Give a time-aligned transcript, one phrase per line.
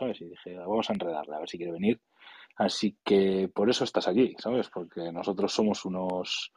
[0.00, 0.20] ¿sabes?
[0.22, 2.00] Y dije, vamos a enredarle, a ver si quiere venir.
[2.56, 4.68] Así que por eso estás aquí, ¿sabes?
[4.70, 6.52] Porque nosotros somos unos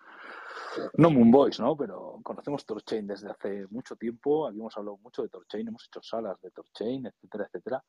[0.98, 1.76] no Moon Boys, ¿no?
[1.76, 4.48] Pero conocemos Torchain desde hace mucho tiempo.
[4.48, 7.84] Aquí hemos hablado mucho de Torchain, hemos hecho salas de Torchain, etcétera, etcétera.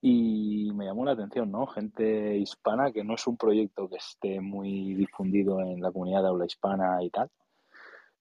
[0.00, 1.66] Y me llamó la atención, ¿no?
[1.66, 6.28] Gente hispana, que no es un proyecto que esté muy difundido en la comunidad de
[6.28, 7.30] habla hispana y tal,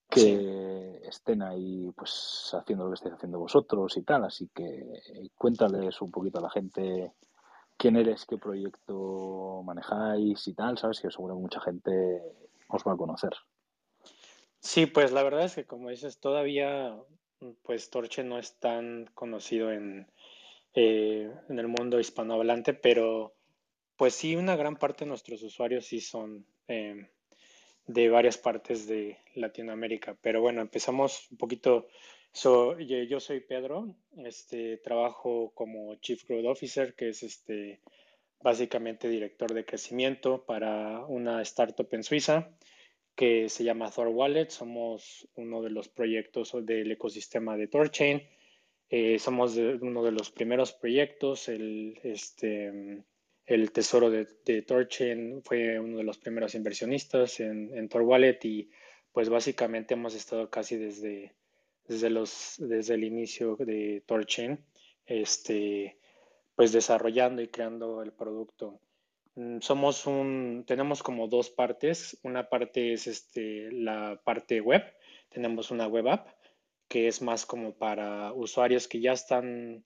[0.09, 4.23] que estén ahí pues haciendo lo que estáis haciendo vosotros y tal.
[4.25, 7.13] Así que cuéntales un poquito a la gente
[7.77, 10.99] quién eres, qué proyecto manejáis y tal, ¿sabes?
[10.99, 12.21] Que seguro que mucha gente
[12.67, 13.31] os va a conocer.
[14.59, 16.97] Sí, pues la verdad es que como dices, todavía
[17.63, 20.07] pues Torche no es tan conocido en,
[20.73, 23.35] eh, en el mundo hispanohablante, pero
[23.97, 27.09] pues sí, una gran parte de nuestros usuarios sí son eh,
[27.87, 30.17] de varias partes de Latinoamérica.
[30.21, 31.87] Pero bueno, empezamos un poquito.
[32.33, 37.81] yo soy Pedro, este, trabajo como Chief Growth Officer, que es este,
[38.41, 42.51] básicamente director de crecimiento para una startup en Suiza
[43.15, 44.49] que se llama Thor Wallet.
[44.49, 48.21] Somos uno de los proyectos del ecosistema de Torchain.
[48.89, 51.47] Eh, somos uno de los primeros proyectos.
[51.47, 53.03] Este,
[53.45, 54.25] el tesoro de,
[54.63, 58.69] Torchain fue uno de los primeros inversionistas en, Tor Wallet y
[59.11, 61.35] pues básicamente hemos estado casi desde,
[61.87, 64.59] desde el inicio de Torchain,
[65.05, 65.97] este,
[66.55, 68.79] pues desarrollando y creando el producto.
[69.35, 72.17] Mm, somos un, tenemos como dos partes.
[72.23, 74.83] Una parte es este, la parte web.
[75.29, 76.29] Tenemos una web app
[76.87, 79.83] que es más como para usuarios que ya están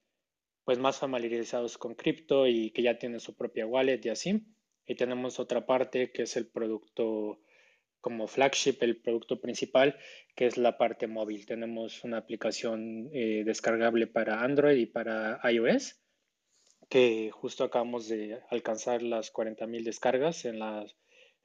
[0.63, 4.45] pues más familiarizados con cripto y que ya tienen su propia wallet y así.
[4.85, 7.39] Y tenemos otra parte que es el producto
[8.01, 9.97] como flagship, el producto principal,
[10.35, 11.45] que es la parte móvil.
[11.45, 15.99] Tenemos una aplicación eh, descargable para Android y para iOS
[16.89, 20.95] que justo acabamos de alcanzar las 40.000 descargas en las,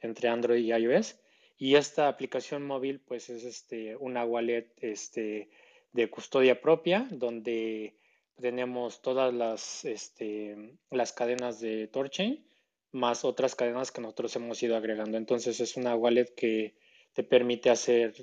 [0.01, 1.21] entre Android y iOS.
[1.57, 5.51] Y esta aplicación móvil, pues es este, una wallet este,
[5.93, 7.97] de custodia propia, donde
[8.41, 12.45] tenemos todas las, este, las cadenas de Torchain,
[12.93, 15.19] más otras cadenas que nosotros hemos ido agregando.
[15.19, 16.75] Entonces es una wallet que
[17.13, 18.15] te permite hacer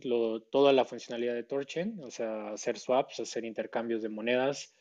[0.51, 4.73] toda la funcionalidad de Torchain, o sea, hacer swaps, hacer intercambios de monedas,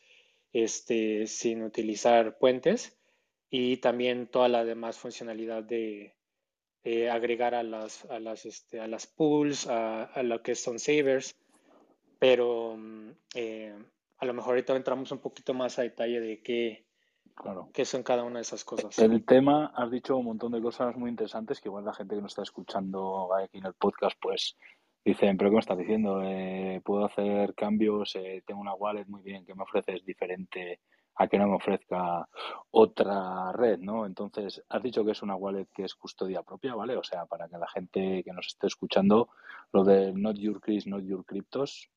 [0.53, 2.97] este, sin utilizar puentes
[3.49, 6.13] y también toda la demás funcionalidad de
[7.09, 11.35] agregar a las, a las, este, a las pools, a, lo que son savers,
[12.19, 13.75] pero mm, eh,
[14.21, 16.85] a lo mejor ahorita entramos un poquito más a detalle de qué,
[17.35, 17.69] claro.
[17.73, 18.97] qué son cada una de esas cosas.
[18.99, 22.21] El tema, has dicho un montón de cosas muy interesantes que igual la gente que
[22.21, 24.55] nos está escuchando aquí en el podcast, pues
[25.03, 26.21] Dicen, pero ¿qué me estás diciendo?
[26.23, 30.79] Eh, puedo hacer cambios, eh, tengo una wallet muy bien que me ofreces diferente
[31.15, 32.29] a que no me ofrezca
[32.69, 34.05] otra red, ¿no?
[34.05, 36.95] Entonces, has dicho que es una wallet que es custodia propia, ¿vale?
[36.97, 39.29] O sea, para que la gente que nos esté escuchando,
[39.73, 41.89] lo de not your Chris, not your cryptos,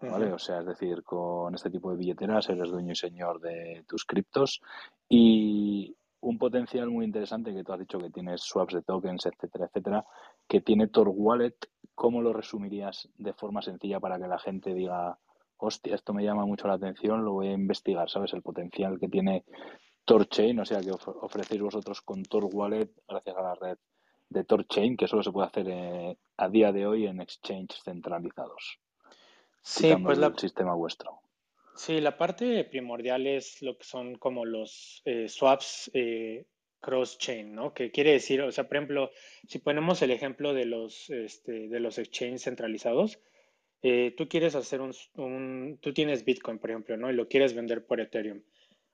[0.00, 0.32] ¿vale?
[0.32, 4.04] O sea, es decir, con este tipo de billeteras eres dueño y señor de tus
[4.04, 4.60] criptos
[5.08, 9.66] y un potencial muy interesante que tú has dicho que tienes swaps de tokens, etcétera,
[9.66, 10.04] etcétera,
[10.46, 11.56] que tiene Tor Wallet
[12.00, 15.18] ¿cómo lo resumirías de forma sencilla para que la gente diga,
[15.58, 18.32] hostia, esto me llama mucho la atención, lo voy a investigar, ¿sabes?
[18.32, 19.44] El potencial que tiene
[20.06, 23.76] Torchain, o sea, que ofrecéis vosotros con Tor Wallet gracias a la red
[24.30, 28.78] de Torchain, que solo se puede hacer eh, a día de hoy en exchanges centralizados.
[29.62, 31.20] Sí, pues el sistema vuestro.
[31.76, 36.44] Sí, la parte primordial es lo que son como los eh, swaps eh,
[36.80, 37.72] cross-chain, ¿no?
[37.72, 39.10] Que quiere decir, o sea, por ejemplo,
[39.46, 43.18] si ponemos el ejemplo de los, este, de los exchanges centralizados,
[43.82, 47.10] eh, tú quieres hacer un, tú tienes Bitcoin, por ejemplo, ¿no?
[47.10, 48.42] Y lo quieres vender por Ethereum.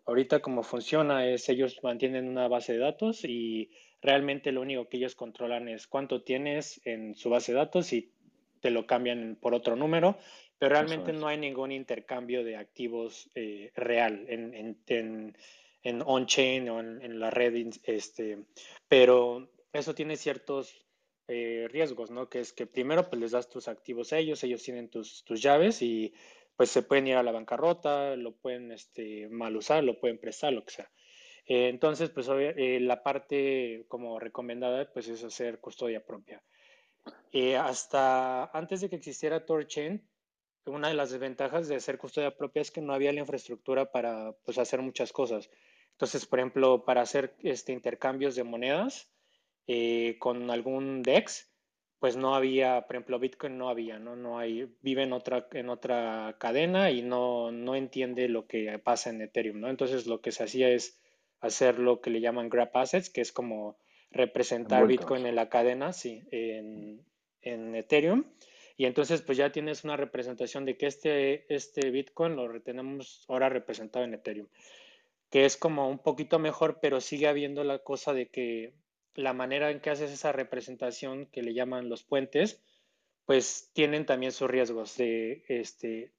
[0.04, 3.70] Ahorita como funciona es, ellos mantienen una base de datos y
[4.00, 8.12] realmente lo único que ellos controlan es cuánto tienes en su base de datos y
[8.60, 10.18] te lo cambian por otro número,
[10.58, 14.54] pero realmente no hay ningún intercambio de activos eh, real en,
[14.86, 15.36] en
[15.86, 17.54] en on-chain o en, la red,
[17.84, 18.38] este,
[18.88, 20.84] pero eso tiene ciertos
[21.28, 22.28] eh, riesgos, ¿no?
[22.28, 25.40] Que es que primero pues les das tus activos a ellos, ellos tienen tus, tus
[25.40, 26.12] llaves y
[26.56, 30.52] pues se pueden ir a la bancarrota, lo pueden este, mal usar, lo pueden prestar,
[30.52, 30.90] lo que sea.
[31.46, 36.42] Eh, entonces, pues eh, la parte como recomendada pues es hacer custodia propia.
[37.60, 40.02] hasta antes de que existiera TorChain,
[40.66, 44.32] una de las desventajas de hacer custodia propia es que no había la infraestructura para
[44.44, 45.50] pues, hacer muchas cosas.
[45.92, 49.08] Entonces, por ejemplo, para hacer este, intercambios de monedas
[49.66, 51.50] eh, con algún DEX,
[51.98, 54.16] pues no había, por ejemplo, Bitcoin no había, ¿no?
[54.16, 59.10] No hay, vive en otra, en otra cadena y no, no entiende lo que pasa
[59.10, 59.70] en Ethereum, ¿no?
[59.70, 61.00] Entonces lo que se hacía es
[61.40, 63.78] hacer lo que le llaman grab assets, que es como
[64.10, 67.04] representar Bitcoin en la cadena, sí, en,
[67.40, 68.24] en, Ethereum.
[68.76, 73.48] Y entonces pues ya tienes una representación de que este, este Bitcoin lo tenemos ahora
[73.48, 74.48] representado en Ethereum,
[75.30, 78.74] que es como un poquito mejor, pero sigue habiendo la cosa de que
[79.14, 82.62] la manera en que haces esa representación que le llaman los puentes,
[83.24, 86.12] pues tienen también sus riesgos de, este,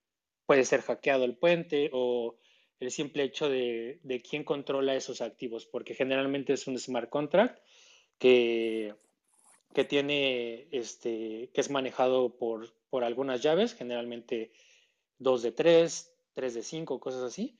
[0.45, 2.38] puede ser hackeado el puente o
[2.80, 7.60] el simple hecho de, quién controla esos activos, porque generalmente es un smart contract
[8.18, 8.95] que,
[9.77, 14.51] que tiene, este, que es manejado por, por algunas llaves, generalmente
[15.19, 17.59] dos de tres, tres de cinco, cosas así.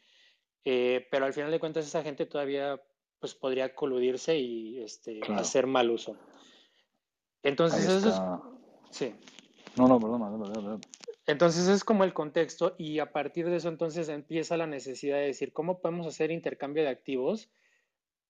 [0.65, 2.81] Eh, pero al final de cuentas esa gente todavía
[3.19, 6.17] pues podría coludirse y este, hacer mal uso.
[7.43, 8.15] Entonces, eso es...
[8.89, 9.13] Sí.
[9.75, 10.79] No, no, perdona, perdona, perdona.
[11.27, 15.27] Entonces es como el contexto y a partir de eso entonces empieza la necesidad de
[15.27, 17.51] decir cómo podemos hacer intercambio de activos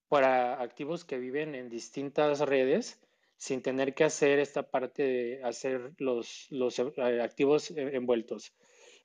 [0.09, 2.99] para activos que viven en distintas redes
[3.37, 8.53] sin tener que hacer esta parte de hacer los, los eh, activos envueltos.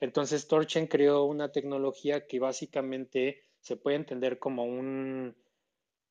[0.00, 5.36] Entonces Torchen creó una tecnología que básicamente se puede entender como un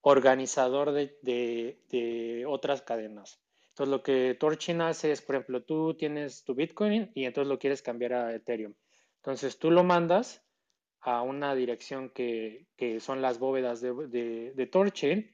[0.02, 3.42] organizador de, otras cadenas.
[3.70, 7.60] Entonces, lo que Torchain hace es, por ejemplo, tú tienes tu Bitcoin y entonces lo
[7.60, 8.74] quieres cambiar a Ethereum.
[9.18, 10.44] Entonces, tú lo mandas
[11.02, 12.68] a una dirección que,
[13.00, 15.30] son las bóvedas de, de, Torchain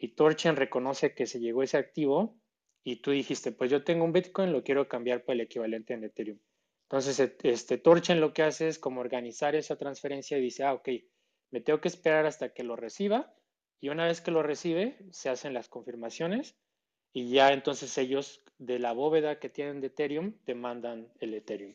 [0.00, 2.40] y Torchain reconoce que se llegó ese activo
[2.82, 6.04] y tú dijiste, pues yo tengo un Bitcoin, lo quiero cambiar por el equivalente en
[6.04, 6.38] Ethereum.
[6.84, 10.72] Entonces, e, este, Torchain lo que hace es como organizar esa transferencia y dice, ah,
[10.72, 10.88] ok,
[11.50, 13.34] me tengo que esperar hasta que lo reciba
[13.78, 16.56] y una vez que lo recibe, se hacen las confirmaciones
[17.12, 21.74] y ya entonces ellos de la bóveda que tienen de Ethereum te mandan el Ethereum.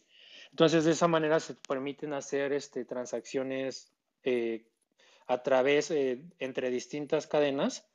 [0.50, 3.94] Entonces de esa manera se permiten hacer este, transacciones
[4.24, 4.66] eh,
[5.27, 7.88] a través eh, entre distintas cadenas,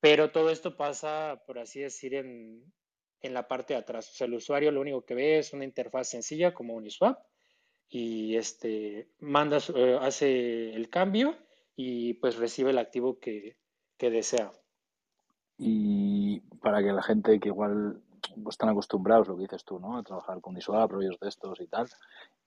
[0.00, 2.62] pero todo esto pasa, por así decir, en,
[3.20, 4.10] en la parte de atrás.
[4.10, 7.18] O sea, el usuario lo único que ve es una interfaz sencilla como Uniswap
[7.88, 11.36] y este, manda, eh, hace el cambio
[11.74, 13.56] y pues recibe el activo que,
[13.98, 14.52] desea.
[15.56, 18.02] Y para que la gente que igual
[18.48, 19.96] están acostumbrados, lo que dices tú, ¿no?
[19.96, 21.88] A trabajar con Iswap, rollos de estos y tal.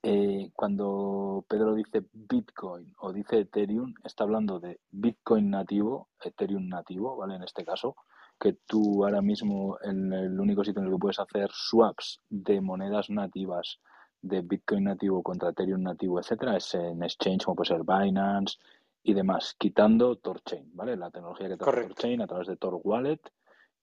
[0.02, 7.16] Eh, cuando Pedro dice Bitcoin o dice Ethereum, está hablando de Bitcoin nativo, Ethereum nativo,
[7.16, 7.36] ¿vale?
[7.36, 7.96] En este caso,
[8.38, 12.60] que tú ahora mismo en el único sitio en el que puedes hacer swaps de
[12.60, 13.78] monedas nativas
[14.20, 18.58] de Bitcoin nativo contra Ethereum nativo, etcétera, es en exchange como puede ser Binance,
[19.04, 20.96] y demás, quitando TorChain, ¿vale?
[20.96, 23.20] La tecnología que trae TorChain a través de Tor Wallet,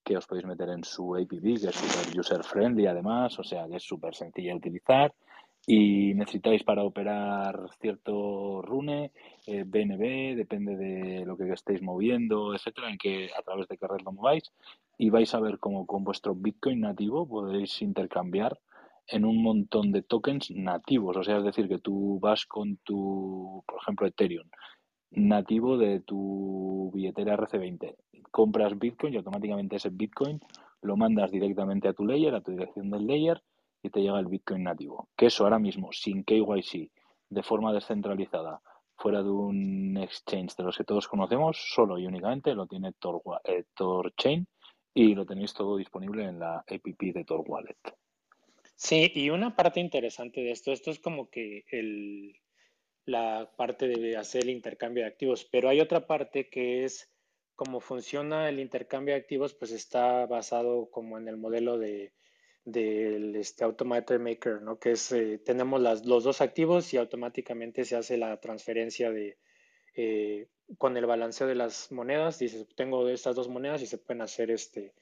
[0.03, 3.67] que os podéis meter en su APP, que es súper user friendly además, o sea,
[3.67, 5.13] que es súper sencilla de utilizar.
[5.67, 9.11] Y necesitáis para operar cierto rune,
[9.45, 13.85] eh, BNB, depende de lo que estéis moviendo, etcétera, en que a través de qué
[13.85, 14.51] red lo mováis.
[14.97, 18.57] Y vais a ver cómo con vuestro Bitcoin nativo podéis intercambiar
[19.07, 21.17] en un montón de tokens nativos.
[21.17, 24.47] O sea, es decir, que tú vas con tu, por ejemplo, Ethereum,
[25.11, 27.95] nativo de tu billetera RC20.
[28.31, 30.39] Compras Bitcoin y automáticamente ese Bitcoin
[30.81, 33.41] lo mandas directamente a tu layer, a tu dirección del layer
[33.81, 35.09] y te llega el Bitcoin nativo.
[35.15, 36.91] Que eso ahora mismo, sin KYC,
[37.29, 38.61] de forma descentralizada,
[38.95, 43.21] fuera de un exchange de los que todos conocemos, solo y únicamente lo tiene Tor,
[43.45, 43.63] eh,
[44.93, 47.77] y lo tenéis todo disponible en la app de Tor Wallet.
[48.75, 52.33] Sí, y una parte interesante de esto, esto es como que el,
[53.09, 57.09] la parte de hacer el intercambio de activos, pero hay otra parte que es
[57.55, 62.13] cómo funciona el intercambio de activos, pues está basado como en el modelo de
[62.65, 64.79] del este Automated Maker, ¿no?
[64.79, 69.37] Que es, eh, tenemos las, los dos activos y automáticamente se hace la transferencia de,
[69.95, 70.47] eh,
[70.77, 74.51] con el balanceo de las monedas, dices, tengo estas dos monedas y se pueden hacer
[74.51, 74.93] este,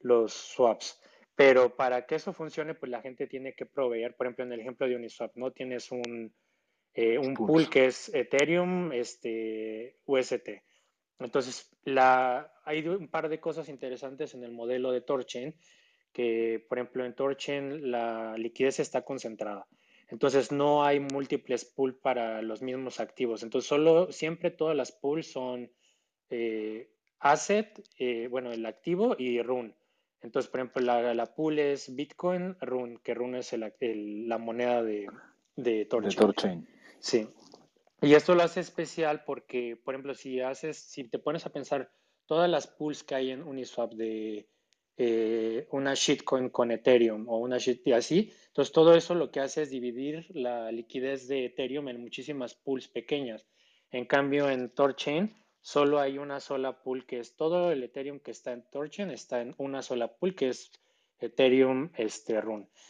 [0.00, 1.00] los swaps.
[1.34, 4.60] Pero para que eso funcione, pues la gente tiene que proveer, por ejemplo, en el
[4.60, 5.50] ejemplo de Uniswap, ¿no?
[5.50, 6.32] Tienes un,
[6.94, 10.48] eh, un pool que es Ethereum, este, UST.
[11.18, 15.54] Entonces, la, hay un par de cosas interesantes en el modelo de Torchain,
[16.12, 19.66] que por ejemplo en Torchain la liquidez está concentrada.
[20.08, 23.42] Entonces no hay múltiples pools para los mismos activos.
[23.42, 25.72] Entonces solo, siempre todas las pools son
[26.30, 29.74] eh, asset, eh, bueno, el activo y run.
[30.20, 35.06] Entonces, por ejemplo, la, la pool es Bitcoin, Run, que Run es la moneda de,
[35.56, 36.66] de Torchain.
[37.04, 37.28] Sí.
[38.00, 41.92] Y esto lo hace especial porque, por ejemplo, si haces, si te pones a pensar
[42.24, 44.48] todas las pools que hay en Uniswap de
[44.96, 49.40] eh, una shitcoin con Ethereum o una shit y así, entonces todo eso lo que
[49.40, 53.46] hace es dividir la liquidez de Ethereum en muchísimas pools pequeñas.
[53.90, 58.30] En cambio, en Torchain solo hay una sola pool que es todo el Ethereum que
[58.30, 60.72] está en Torchain está en una sola pool que es
[61.18, 62.34] Ethereum este.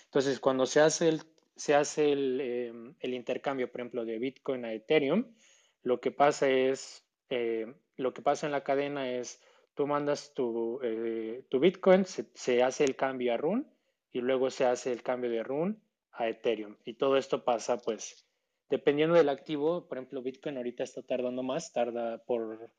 [0.04, 1.23] Entonces, cuando se hace el
[1.57, 5.35] se hace em, el, intercambio, por ejemplo, de Bitcoin a Ethereum,
[5.83, 9.41] lo que pasa es, eh, lo que pasa en la cadena es,
[9.75, 13.69] tú mandas tu, eh, tu Bitcoin, se, hace el cambio a Run
[14.13, 15.81] y luego se hace el cambio de Run
[16.13, 16.77] a Ethereum.
[16.85, 18.27] Y todo esto pasa, pues,
[18.71, 22.71] dependiendo del activo, por ejemplo, Bitcoin ahorita está tardando más, tarda por,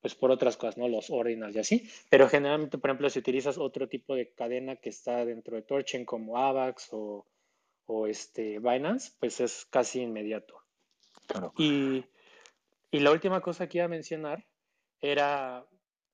[0.00, 0.88] pues, por otras cosas, ¿no?
[0.88, 1.90] Los ordinals y así.
[2.10, 6.04] Pero generalmente, por ejemplo, si utilizas otro tipo de cadena que está dentro de Torchain
[6.04, 7.26] como AVAX o
[7.92, 10.62] o este Binance, pues es casi inmediato.
[11.58, 12.04] Y,
[12.92, 14.46] la última cosa que iba a mencionar
[15.00, 15.66] era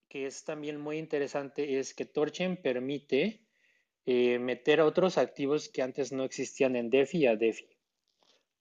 [0.08, 3.42] que es también muy interesante, es que Torchain permite
[4.06, 7.68] eh, meter otros activos que antes no existían en DeFi a DeFi,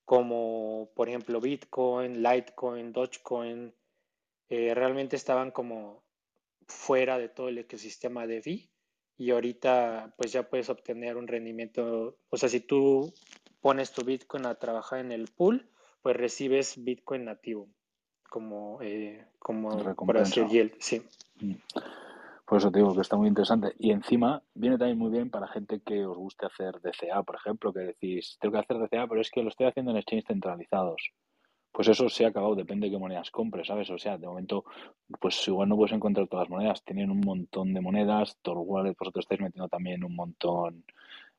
[0.04, 3.74] como por ejemplo Bitcoin, Litecoin, Dogecoin,
[4.50, 6.04] eh, realmente estaban como
[6.68, 8.70] fuera de todo el ecosistema DeFi
[9.18, 13.14] y ahorita pues ya puedes obtener un rendimiento, o sea, si tú
[13.62, 15.70] pones tu Bitcoin a trabajar en el pool,
[16.02, 17.68] pues recibes Bitcoin nativo
[18.30, 19.70] como, eh, como
[20.06, 21.02] para hacer yield, sí.
[21.40, 21.56] Mm.
[22.46, 23.74] Por eso te digo que está muy interesante.
[23.80, 27.74] Y encima viene también muy bien para gente que os guste hacer DCA, por ejemplo,
[27.74, 31.12] que decís, tengo que hacer DCA, pero es que lo estoy haciendo en exchanges centralizados
[31.76, 33.90] pues eso se ha acabado, depende de qué monedas compres, ¿sabes?
[33.90, 34.64] O sea, de momento,
[35.20, 38.96] pues igual no puedes encontrar todas las monedas, tienen un montón de monedas, Tor Wallet,
[38.98, 40.86] vosotros estáis metiendo también un montón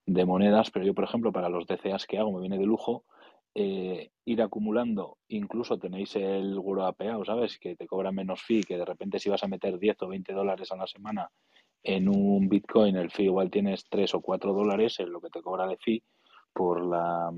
[0.05, 3.05] de monedas, pero yo, por ejemplo, para los DCAs que hago, me viene de lujo
[3.55, 7.59] eh, ir acumulando, incluso tenéis el Guru APA, ¿sabes?
[7.59, 10.35] Que te cobra menos fee, que de repente si vas a meter 10 o 20
[10.35, 11.31] dólares a la semana
[11.83, 15.41] en un Bitcoin, el fee igual tienes 3 o 4 dólares en lo que te
[15.41, 16.03] cobra de fee
[16.53, 17.33] por la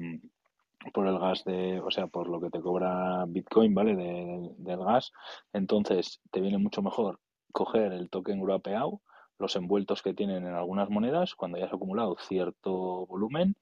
[0.93, 3.97] por el gas de, o sea, por lo que te cobra Bitcoin, ¿vale?
[3.97, 5.13] del gas.
[5.53, 7.21] Entonces, te viene mucho mejor
[7.53, 9.01] coger el token Grapeau,
[9.39, 13.57] los envueltos que tienen en algunas monedas, cuando ya has acumulado cierto volumen,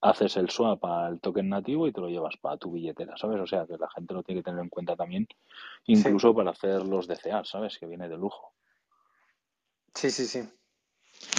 [0.00, 3.38] haces el swap al token nativo y te lo llevas para tu billetera, ¿sabes?
[3.40, 5.26] O sea, que la gente lo tiene que tener en cuenta también,
[5.86, 7.78] incluso para hacer los DCA, ¿sabes?
[7.78, 8.54] Que viene de lujo.
[9.94, 10.48] Sí, sí, sí.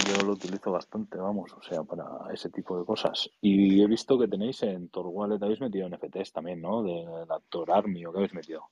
[0.07, 3.29] Yo lo utilizo bastante, vamos, o sea, para ese tipo de cosas.
[3.41, 6.83] Y he visto que tenéis en Tor Wallet, habéis metido NFTs también, ¿no?
[6.83, 8.69] De la Tor Army, ¿o qué habéis metido?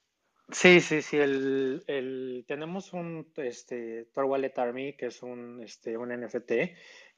[0.51, 1.17] Sí, sí, sí.
[1.17, 6.51] El, el, tenemos un este, Tor Wallet Army, que es un, este, un NFT,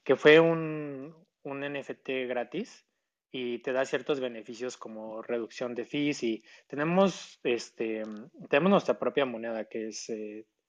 [0.02, 2.86] que fue un, un NFT gratis
[3.30, 8.02] y te da ciertos beneficios como reducción de fees y tenemos, este,
[8.50, 10.06] tenemos nuestra propia moneda que es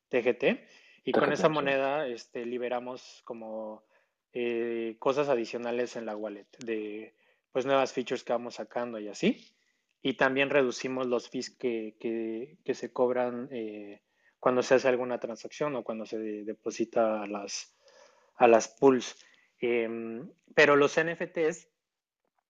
[0.09, 0.67] TGT eh,
[1.03, 3.83] y con esa moneda este, liberamos como
[4.31, 7.13] eh, cosas adicionales en la wallet de
[7.51, 9.53] pues nuevas features que vamos sacando y así.
[10.01, 14.01] Y también reducimos los fees que, que, se cobran eh,
[14.39, 17.77] cuando se hace alguna transacción o cuando se deposita a las,
[18.35, 19.15] a las pools.
[19.59, 21.69] Em, pero los NFTs,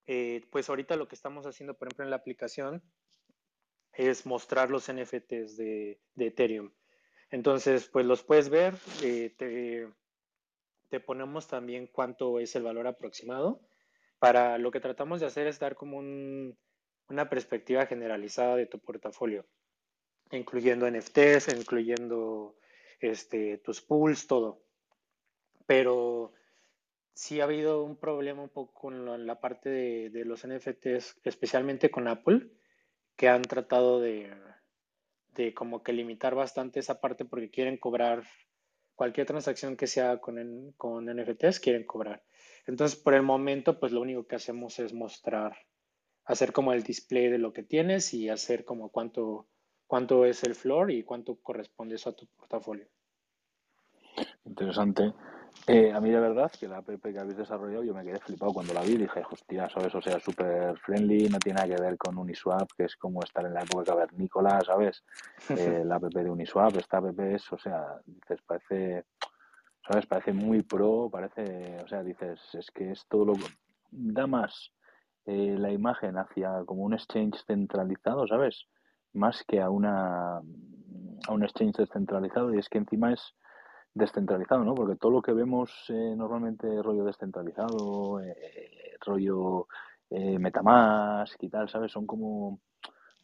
[0.06, 2.82] eh, pues ahorita lo que estamos haciendo, por ejemplo, en la aplicación,
[3.92, 6.72] es mostrar los NFTs de, de Ethereum.
[7.30, 9.34] Entonces, pues los puedes ver, eh,
[10.88, 13.60] te, ponemos también cuánto es el valor aproximado.
[14.18, 19.44] Para lo que tratamos de hacer es dar como una perspectiva generalizada de tu portafolio,
[20.30, 22.56] incluyendo NFTs, incluyendo
[23.00, 24.62] este, tus pools, todo.
[25.66, 26.32] Pero
[27.12, 29.68] sí ha habido un problema un poco con la, parte
[30.10, 32.48] de los NFTs, especialmente con Apple,
[33.16, 34.32] que han tratado de,
[35.34, 38.24] de como que limitar bastante esa parte porque quieren cobrar
[38.94, 42.22] cualquier transacción que sea con, con NFTs, quieren cobrar.
[42.66, 45.56] Entonces, por el momento, pues lo único que hacemos es mostrar,
[46.24, 49.48] hacer como el display de lo que tienes y hacer como cuánto,
[49.86, 52.86] cuánto es el floor y cuánto corresponde eso a tu portafolio.
[54.44, 55.12] Interesante.
[55.66, 58.52] Eh, a mí de verdad que la app que habéis desarrollado yo me quedé flipado
[58.52, 58.96] cuando la vi.
[58.96, 59.94] Dije, hostia, ¿sabes?
[59.94, 63.46] O sea, súper friendly, no tiene nada que ver con Uniswap, que es como estar
[63.46, 65.02] en la época cavernícola, ¿sabes?
[65.48, 69.04] Eh, la app de Uniswap, esta app es, o sea, dices, parece,
[69.88, 70.06] ¿sabes?
[70.06, 73.34] Parece muy pro, parece, o sea, dices, es que es todo lo...
[73.96, 74.72] Da más
[75.26, 78.66] eh, la imagen hacia como un exchange centralizado, ¿sabes?
[79.14, 80.42] Más que a una
[81.26, 83.34] a un exchange descentralizado y es que encima es
[83.94, 84.74] descentralizado, ¿no?
[84.74, 89.68] Porque todo lo que vemos eh, normalmente rollo descentralizado, eh, rollo
[90.10, 91.92] eh, Metamask y tal, ¿sabes?
[91.92, 92.60] Son como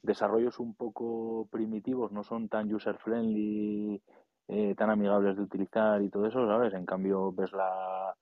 [0.02, 4.00] desarrollos un poco primitivos, no son tan user friendly,
[4.48, 6.72] eh, tan amigables de utilizar y todo eso, ¿sabes?
[6.74, 8.14] En cambio, ves la,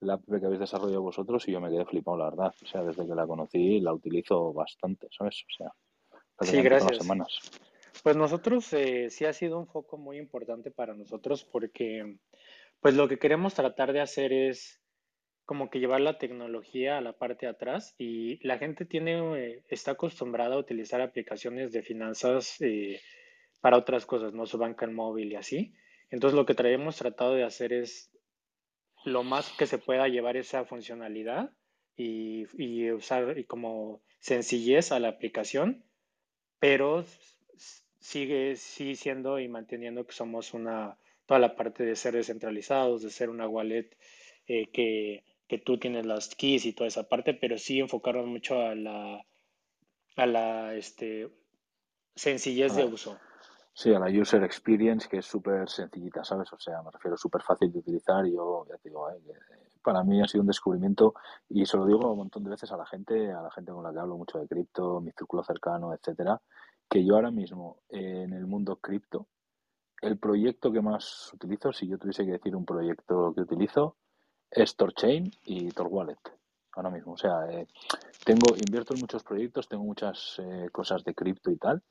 [0.00, 2.54] la app que habéis desarrollado vosotros y yo me quedé flipado, la verdad.
[2.62, 5.44] O sea, desde que la conocí la utilizo bastante, ¿sabes?
[5.48, 5.72] O sea,
[6.40, 6.98] sí, gracias.
[6.98, 7.38] semanas.
[8.02, 12.16] Pues nosotros eh, sí ha sido un foco muy importante para nosotros porque
[12.80, 14.80] pues lo que queremos tratar de hacer es
[15.44, 19.64] como que llevar la tecnología a la parte de atrás y la gente tiene, eh,
[19.68, 23.00] está acostumbrada a utilizar aplicaciones de finanzas eh,
[23.60, 24.46] para otras cosas, ¿no?
[24.46, 25.74] Su banca en móvil y así.
[26.08, 28.10] Entonces lo que hemos tratado de hacer es
[29.04, 31.50] lo más que se pueda llevar esa funcionalidad
[31.96, 35.84] y, y usar y como sencillez a la aplicación,
[36.60, 37.04] pero
[38.00, 43.10] sigue, sigue siendo y manteniendo que somos una, toda la parte de ser descentralizados, de
[43.10, 43.96] ser una wallet
[44.46, 48.60] eh, que que tú tienes las keys y toda esa parte, pero sí enfocaron mucho
[48.60, 49.20] a la,
[50.14, 51.28] a la este,
[52.14, 53.18] sencillez de uso.
[53.74, 56.52] Sí, a la user experience, que es súper sencillita, ¿sabes?
[56.52, 59.18] O sea, me refiero súper fácil de utilizar y yo, ya te digo, eh,
[59.82, 61.14] para mí ha sido un descubrimiento
[61.48, 63.82] y se lo digo un montón de veces a la gente, a la gente con
[63.82, 66.40] la que hablo mucho de cripto, mi círculo cercano, etcétera,
[66.90, 69.28] que yo ahora mismo en el mundo cripto,
[70.02, 73.96] el proyecto que más utilizo, si yo tuviese que decir un proyecto que utilizo,
[74.50, 76.18] es Torchain y Torwallet
[76.72, 77.12] ahora mismo.
[77.12, 77.66] O sea, eh,
[78.24, 81.82] tengo, invierto en muchos proyectos, tengo muchas eh, cosas de cripto y tal,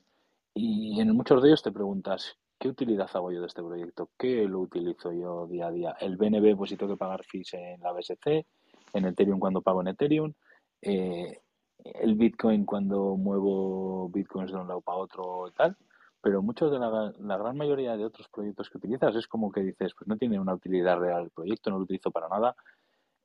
[0.53, 4.10] y en muchos de ellos te preguntas, ¿qué utilidad hago yo de este proyecto?
[4.18, 5.96] ¿Qué lo utilizo yo día a día?
[6.00, 8.46] El BNB, pues si tengo que pagar fees en la BSC,
[8.94, 10.33] en Ethereum cuando pago en Ethereum,
[10.81, 11.40] eh,
[11.83, 15.77] el Bitcoin cuando muevo Bitcoins de un lado para otro y tal
[16.22, 19.94] pero muchos de la, gran mayoría de otros proyectos que utilizas es como que dices,
[19.98, 22.55] pues no tiene una utilidad real el proyecto, no lo utilizo para nada.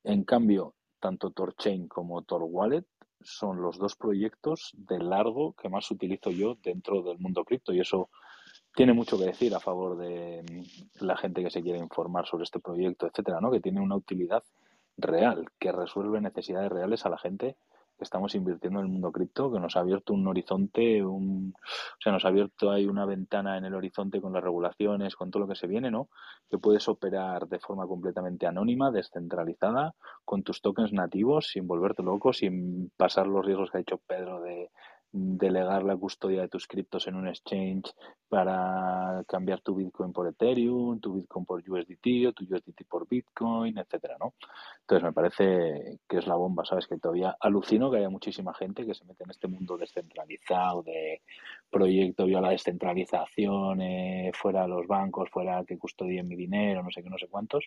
[0.05, 2.87] En cambio, tanto Torchain como TorWallet
[3.21, 7.81] son los dos proyectos de largo que más utilizo yo dentro del mundo cripto y
[7.81, 8.11] eso
[8.75, 12.45] tiene mucho que decir a favor de mm, la gente que se quiere informar sobre
[12.45, 13.51] este proyecto, etcétera, ¿no?
[13.51, 14.45] Que tiene una utilidad
[14.97, 17.57] real, que resuelve necesidades reales a la gente
[17.99, 22.13] estamos invirtiendo en el mundo cripto, que nos ha abierto un horizonte, un, o sea,
[22.13, 25.49] nos ha abierto ahí una ventana en el horizonte con las regulaciones, con todo lo
[25.49, 26.09] que se viene, ¿no?
[26.51, 32.33] Que puedes operar de forma completamente anónima, descentralizada, con tus tokens nativos, sin volverte loco,
[32.33, 34.71] sin pasar los riesgos que ha dicho Pedro de
[35.17, 37.95] delegar la custodia de tus criptos en un exchange
[38.29, 43.79] para cambiar tu Bitcoin por Ethereum, tu Bitcoin por USDT o tu USDT por Bitcoin,
[43.79, 44.35] etcétera, ¿no?
[44.81, 46.89] Entonces me parece que es la bomba, ¿sabes?
[46.89, 51.23] Que todavía alucino que haya muchísima gente que se mete en este mundo descentralizado de
[51.71, 57.05] proyecto vía la descentralización, eh, fuera los bancos, fuera que custodien mi dinero, no sé
[57.05, 57.65] qué, no sé cuántos.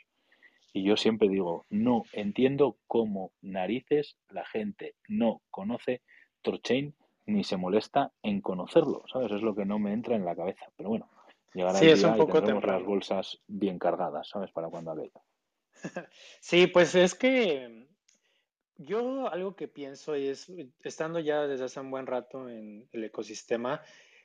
[0.74, 6.02] Y yo siempre digo, no entiendo cómo narices la gente no conoce
[6.42, 6.94] Torchain
[7.28, 9.32] ni se molesta en conocerlo, ¿sabes?
[9.32, 10.66] Es lo que no me entra en la cabeza.
[10.76, 11.10] Pero bueno,
[11.54, 14.52] llegará el día y tendremos las bolsas bien cargadas, ¿sabes?
[14.52, 15.22] Para cuando aquello.
[16.40, 17.88] sí, pues es que
[18.78, 20.52] yo algo que pienso es,
[20.84, 23.82] estando ya desde hace un buen rato en el ecosistema,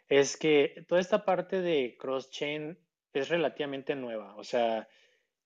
[0.08, 2.78] es que toda esta parte de cross-chain
[3.12, 4.36] es relativamente nueva.
[4.36, 4.88] O sea,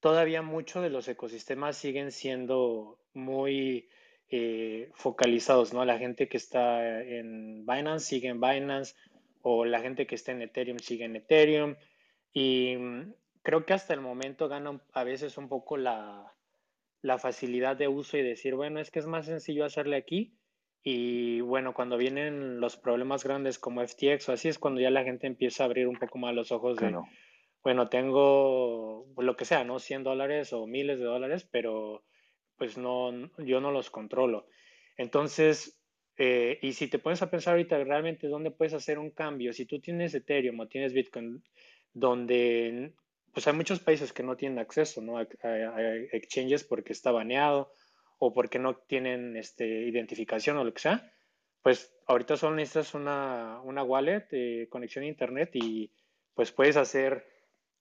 [0.00, 3.88] todavía muchos de los ecosistemas siguen siendo muy
[4.30, 5.84] eh, focalizados, ¿no?
[5.84, 8.94] La gente que está en Binance sigue en Binance
[9.42, 11.76] o la gente que está en Ethereum sigue en Ethereum
[12.32, 16.34] y mm, creo que hasta el momento gana a veces un poco la,
[17.02, 20.36] la facilidad de uso y decir, bueno, es que es más sencillo hacerle aquí
[20.82, 25.04] y bueno, cuando vienen los problemas grandes como FTX o así es cuando ya la
[25.04, 26.96] gente empieza a abrir un poco más los ojos de,
[27.62, 29.78] bueno, tengo lo que sea, ¿no?
[29.78, 32.04] 100 dólares o miles de dólares, pero
[32.56, 34.46] pues no, yo no los controlo.
[34.96, 35.78] Entonces,
[36.16, 39.66] eh, y si te pones a pensar ahorita realmente dónde puedes hacer un cambio, si
[39.66, 41.42] tú tienes Ethereum o tienes Bitcoin,
[41.92, 42.92] donde
[43.32, 45.18] pues hay muchos países que no tienen acceso ¿no?
[45.18, 45.26] a,
[46.12, 47.70] exchanges porque está baneado
[48.18, 51.12] o porque no tienen este, identificación o lo que sea,
[51.62, 55.92] pues ahorita solo necesitas una, una wallet, eh, conexión a internet y
[56.34, 57.26] pues puedes hacer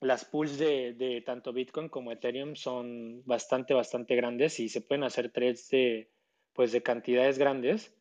[0.02, 5.32] las pools de, tanto Bitcoin como Ethereum son bastante, bastante grandes y se pueden hacer
[5.32, 6.12] trades de,
[6.54, 7.94] pues, de cantidades grandes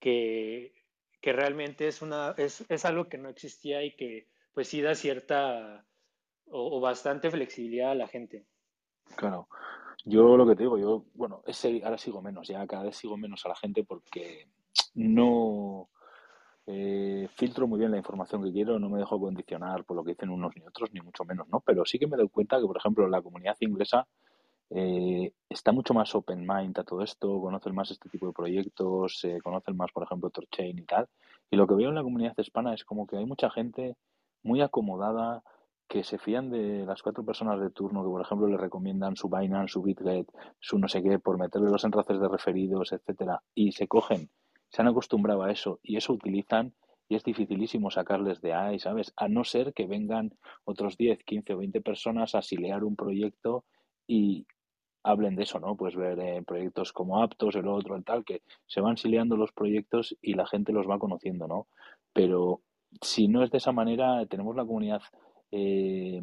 [0.00, 0.74] que,
[1.20, 4.94] que realmente es, una, es, es, algo que no existía y que pues sí da
[4.94, 5.84] cierta
[6.48, 8.46] o, bastante flexibilidad a la gente.
[9.16, 9.48] Claro.
[10.04, 13.16] Yo lo que te digo, yo, bueno, ese, ahora sigo menos, ya cada vez sigo
[13.16, 14.48] menos a la gente porque
[14.94, 15.88] no,
[16.66, 20.10] eh, filtro muy bien la información que quiero, no me dejo condicionar por lo que
[20.10, 21.60] dicen unos ni otros, ni mucho menos, ¿no?
[21.60, 24.06] Pero sí que me doy cuenta que, por ejemplo, la comunidad inglesa
[24.70, 29.18] eh, está mucho más open mind a todo esto, conocen más este tipo de proyectos,
[29.20, 31.08] se conocen más, por ejemplo, Torchain y tal.
[31.50, 33.96] Y lo que veo en la comunidad hispana es como que hay mucha gente
[34.42, 35.42] muy acomodada,
[35.88, 39.28] que se fían de las cuatro personas de turno que, por ejemplo, le recomiendan su
[39.28, 40.26] Binance, su Bitget,
[40.58, 44.28] su no sé qué, por meterle los enlaces de referidos, etcétera, y se cogen,
[44.76, 46.74] se han acostumbrado a eso y eso utilizan
[47.08, 49.10] y es dificilísimo sacarles de ahí, ¿sabes?
[49.16, 50.34] A no ser que vengan
[50.64, 53.64] otros 10, 15 o 20 personas a silear un proyecto
[54.06, 54.46] y
[55.02, 55.76] hablen de eso, ¿no?
[55.76, 59.50] Pues ver eh, proyectos como Aptos, el otro, el tal, que se van sileando los
[59.50, 61.68] proyectos y la gente los va conociendo, ¿no?
[62.12, 62.60] Pero
[63.00, 65.00] si no es de esa manera, tenemos la comunidad
[65.52, 66.20] eh,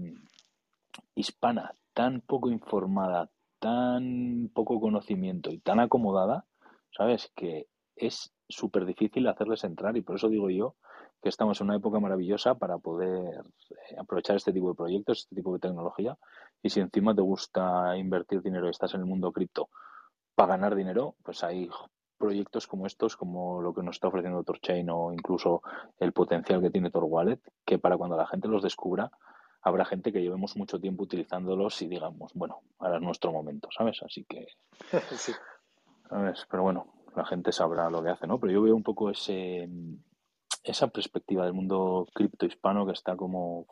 [1.16, 6.46] hispana tan poco informada, tan poco conocimiento y tan acomodada,
[6.92, 7.32] ¿sabes?
[7.36, 10.75] Que es súper difícil hacerles entrar y por eso digo yo
[11.21, 15.36] que estamos en una época maravillosa para poder eh, aprovechar este tipo de proyectos, este
[15.36, 16.17] tipo de tecnología
[16.62, 19.69] y si encima te gusta invertir dinero y estás en el mundo cripto
[20.36, 21.69] para ganar dinero, pues hay
[22.17, 25.62] proyectos como estos, como lo que nos está ofreciendo Torchain o incluso
[25.99, 29.12] el potencial que tiene Tor Wallet, que para cuando la gente los descubra,
[29.62, 34.01] habrá gente que llevemos mucho tiempo utilizándolos y digamos, bueno, ahora es nuestro momento, ¿sabes?
[34.03, 34.47] Así que,
[35.12, 35.34] sí.
[36.10, 36.45] ¿sabes?
[36.49, 38.39] Pero bueno, la gente sabrá lo que hace, ¿no?
[38.39, 39.69] Pero yo veo un poco ese
[40.63, 43.67] esa perspectiva del mundo cripto hispano que está como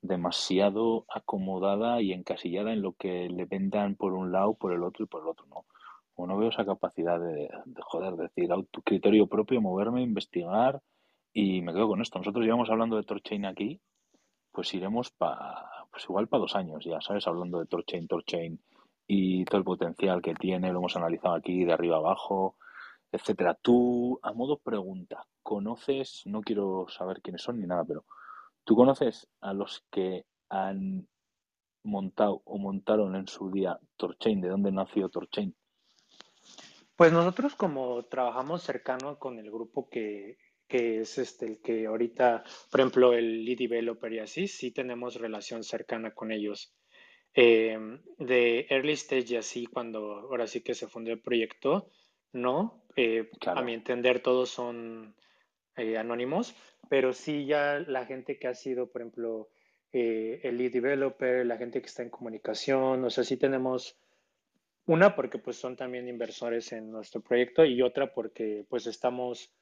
[0.00, 5.04] demasiado acomodada y encasillada en lo que le vendan por un lado, por el otro
[5.04, 5.64] y por el otro, ¿no?
[6.16, 10.80] o no veo esa capacidad de, de joder, decir, a tu criterio propio, moverme, investigar
[11.32, 12.18] y me quedo con esto.
[12.18, 13.80] Nosotros llevamos hablando de Torchain aquí,
[14.52, 17.26] pues iremos para, pues igual para dos años ya, ¿sabes?
[17.26, 18.60] Hablando de Torchain, Torchain
[19.06, 22.56] y todo el potencial que tiene, lo hemos analizado aquí de arriba abajo,
[23.12, 23.54] etcétera.
[23.54, 28.04] Tú, a modo pregunta, ¿conoces, no quiero saber quiénes son ni nada, pero
[28.64, 31.06] ¿tú conoces a los que han
[31.82, 34.40] montado o montaron en su día Torchain?
[34.40, 35.54] ¿De dónde nació Torchain?
[36.96, 40.38] Pues nosotros como trabajamos cercano con el grupo que,
[40.68, 45.62] es este el que ahorita, por ejemplo, el lead developer y así, sí tenemos relación
[45.62, 46.72] cercana con ellos.
[47.34, 49.98] Em, de early stage y así, cuando
[50.30, 51.90] ahora sí que se fundó el proyecto,
[52.32, 52.84] no.
[52.96, 55.16] Eh, a mi entender, todos son
[55.76, 56.54] eh, anónimos,
[56.88, 59.48] pero sí ya la gente que ha sido, por ejemplo,
[59.92, 63.96] eh, el lead developer, la gente que está en comunicación, o sea, sí tenemos
[64.86, 69.52] una porque pues son también inversores en nuestro proyecto y otra porque pues estamos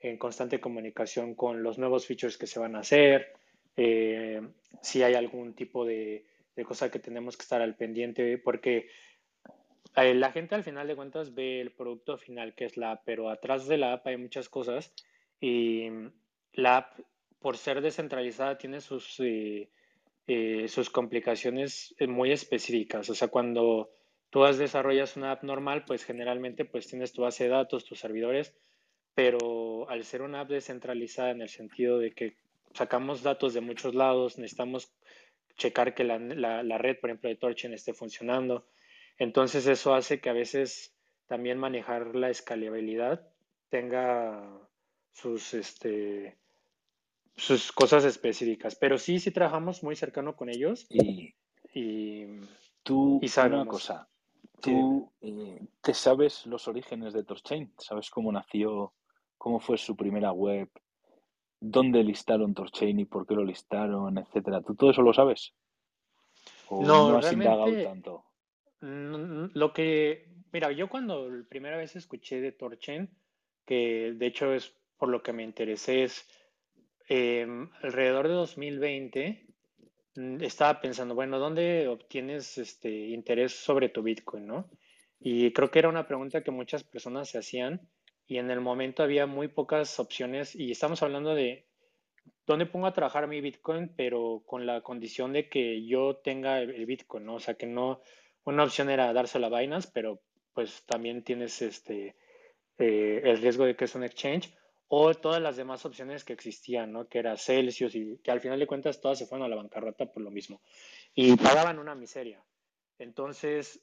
[0.00, 3.32] en constante comunicación con los nuevos features que se van a hacer,
[3.76, 4.40] eh,
[4.80, 6.24] si hay algún tipo de,
[6.64, 8.88] cosa que tenemos que estar al pendiente, porque
[9.96, 13.02] eh, la gente al final de cuentas ve el producto final que es la app,
[13.04, 14.92] pero atrás de la app hay muchas cosas
[15.40, 15.88] y
[16.52, 16.98] la app
[17.40, 19.68] por ser descentralizada tiene sus, eh,
[20.68, 23.90] sus complicaciones muy específicas, o sea, cuando
[24.30, 28.54] tú desarrollas una app normal, pues generalmente pues tienes tu base de datos, tus servidores,
[29.14, 32.36] pero al ser una app descentralizada en el sentido de que
[32.74, 34.92] sacamos datos de muchos lados, necesitamos
[35.58, 36.18] checar que la,
[36.78, 38.66] red, por ejemplo, de Torchen esté funcionando.
[39.18, 43.28] Entonces eso hace que a veces también manejar la escalabilidad
[43.68, 44.48] tenga
[45.12, 46.38] sus, este,
[47.36, 48.76] sus cosas específicas.
[48.76, 50.86] Pero sí, sí trabajamos muy cercano con ellos.
[50.88, 51.34] Y,
[51.74, 52.26] y
[52.82, 54.08] tú, y una cosa,
[54.60, 57.72] ¿Tú eh, te sabes los orígenes de Torchain?
[57.78, 58.92] ¿Sabes cómo nació?
[59.36, 60.68] ¿Cómo fue su primera web?
[61.60, 64.62] ¿Dónde listaron Torchain y por qué lo listaron, etcétera?
[64.62, 65.54] ¿Tú todo eso lo sabes?
[66.68, 68.24] ¿O no, has indagado tanto?
[68.80, 73.10] Lo que, mira, yo cuando la primera vez escuché de Torchain,
[73.66, 76.28] que de hecho es por lo que me interesé, es
[77.08, 79.48] em, alrededor de 2020
[80.18, 84.68] Mm, estaba pensando, bueno, ¿dónde obtienes este interés sobre tu Bitcoin, no?
[85.20, 87.88] Y creo que era una pregunta que muchas personas se hacían
[88.28, 91.66] y en el momento había muy pocas opciones y estamos hablando de
[92.46, 96.84] dónde pongo a trabajar mi Bitcoin, pero con la condición de que yo tenga el
[96.84, 97.36] Bitcoin, ¿no?
[97.36, 98.02] O sea, que no,
[98.44, 100.20] una opción era dárselo a Binance, pero
[100.52, 102.16] pues también tienes este
[102.76, 104.54] eh, el riesgo de que es un exchange
[104.88, 107.08] o todas las demás opciones que existían, ¿no?
[107.08, 110.06] Que era Celsius y que al final de cuentas todas se fueron a la bancarrota
[110.06, 110.60] por lo mismo.
[111.14, 112.42] Y pagaban una miseria.
[112.98, 113.80] Entonces,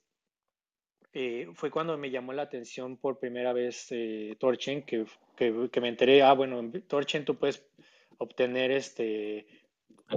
[1.16, 5.88] eh, fue cuando me llamó la atención por primera vez eh, Torchen, que, que, me
[5.88, 7.66] enteré, ah, bueno, en Torchen tú puedes
[8.20, 9.48] obtener este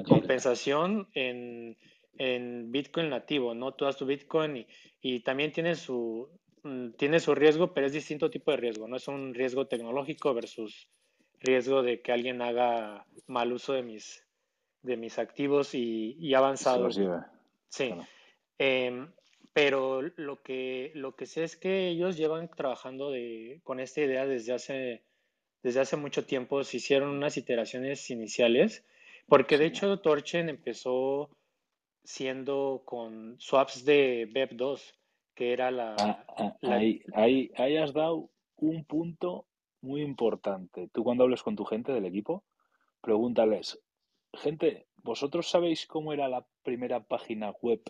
[0.07, 1.79] compensación en,
[2.19, 3.73] en Bitcoin nativo, ¿no?
[3.73, 4.67] Tú das tu Bitcoin y,
[5.01, 6.29] y también tiene su,
[6.63, 8.97] Mm, tiene su riesgo, pero es distinto tipo de riesgo, ¿no?
[8.97, 10.89] Es un riesgo tecnológico versus
[11.41, 14.25] riesgo de que alguien haga mal uso de mis,
[14.83, 16.91] de mis activos y, y avanzado.
[17.69, 17.95] Sí.
[18.59, 19.11] Em,
[19.59, 24.25] pero lo que, lo que sé es que ellos llevan trabajando de, con esta idea
[24.25, 25.03] desde hace,
[25.65, 26.63] desde hace mucho tiempo.
[26.63, 28.87] Se hicieron unas iteraciones iniciales,
[29.27, 31.31] porque de hecho Torchen empezó
[32.05, 34.95] siendo con swaps de BEP2,
[35.35, 35.97] que era la...
[35.99, 39.49] Ah, ah, ahí, ahí, ahí has dado un punto
[39.81, 40.89] muy importante.
[40.93, 42.45] Tú cuando hables con tu gente del equipo,
[43.01, 43.81] pregúntales,
[44.35, 47.83] gente, ¿vosotros sabéis cómo era la primera página web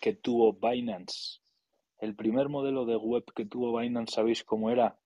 [0.00, 1.40] que tuvo Binance?
[1.98, 4.98] El primer modelo de web que tuvo Binance, ¿sabéis cómo era?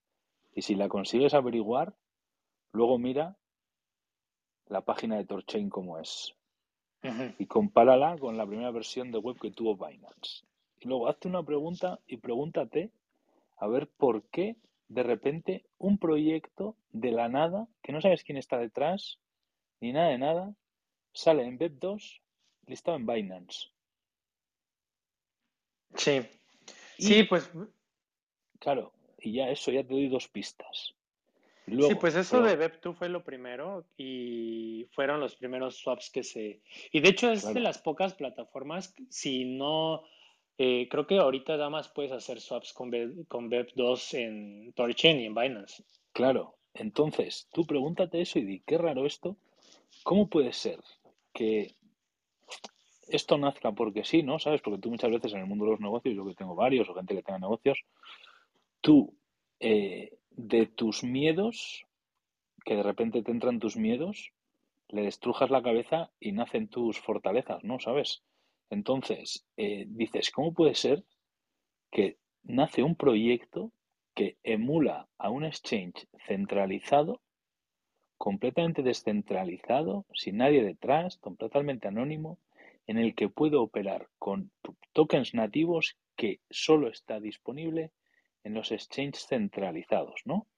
[0.55, 1.94] Y si la consigues averiguar,
[2.72, 3.37] luego mira
[4.66, 6.35] la página de Torchain cómo es.
[7.38, 10.44] Y compárala con la primera versión de web que tuvo Binance.
[10.81, 12.90] Y luego hazte una pregunta y pregúntate
[13.57, 14.57] a ver por qué
[14.88, 19.18] de repente un proyecto de la nada, que no sabes quién está detrás,
[19.81, 20.55] ni nada de nada,
[21.12, 22.20] sale en Web2
[22.66, 23.68] listado en Binance.
[25.94, 26.22] Sí.
[26.98, 27.50] sí, pues.
[28.59, 30.94] Claro, y ya eso, ya te doy dos pistas.
[31.66, 36.61] sí, pues eso de Web2 fue lo primero y fueron los primeros swaps que se...
[36.92, 40.05] Y de hecho es de las pocas plataformas, si no
[40.59, 42.90] eh, creo que ahorita nada más puedes hacer swaps con,
[43.29, 45.85] con BEP2 en Torchain y en Binance.
[46.12, 49.38] Claro, entonces tú pregúntate eso y di, qué raro esto.
[50.03, 50.79] ¿Cómo puede ser
[51.33, 51.74] que
[53.11, 54.38] esto nazca porque sí, ¿no?
[54.38, 54.61] ¿Sabes?
[54.62, 56.94] Porque tú muchas veces en el mundo de los negocios, yo que tengo varios o
[56.94, 57.79] gente que tenga negocios,
[58.81, 59.16] tú
[59.61, 61.85] eh, de tus miedos,
[62.64, 64.33] que de repente te entran tus miedos,
[64.88, 67.79] le destrujas la cabeza y nacen tus fortalezas, ¿no?
[67.79, 68.23] ¿Sabes?
[68.70, 71.05] Entonces, eh, dices, ¿cómo puede ser
[71.90, 73.73] que nace un proyecto
[74.14, 77.20] que emula a un exchange centralizado,
[78.16, 82.38] completamente descentralizado, sin nadie detrás, totalmente anónimo,
[82.90, 84.50] en el que puedo operar con
[84.92, 87.92] tokens nativos que solo está disponible
[88.42, 90.48] en los exchanges centralizados, ¿no?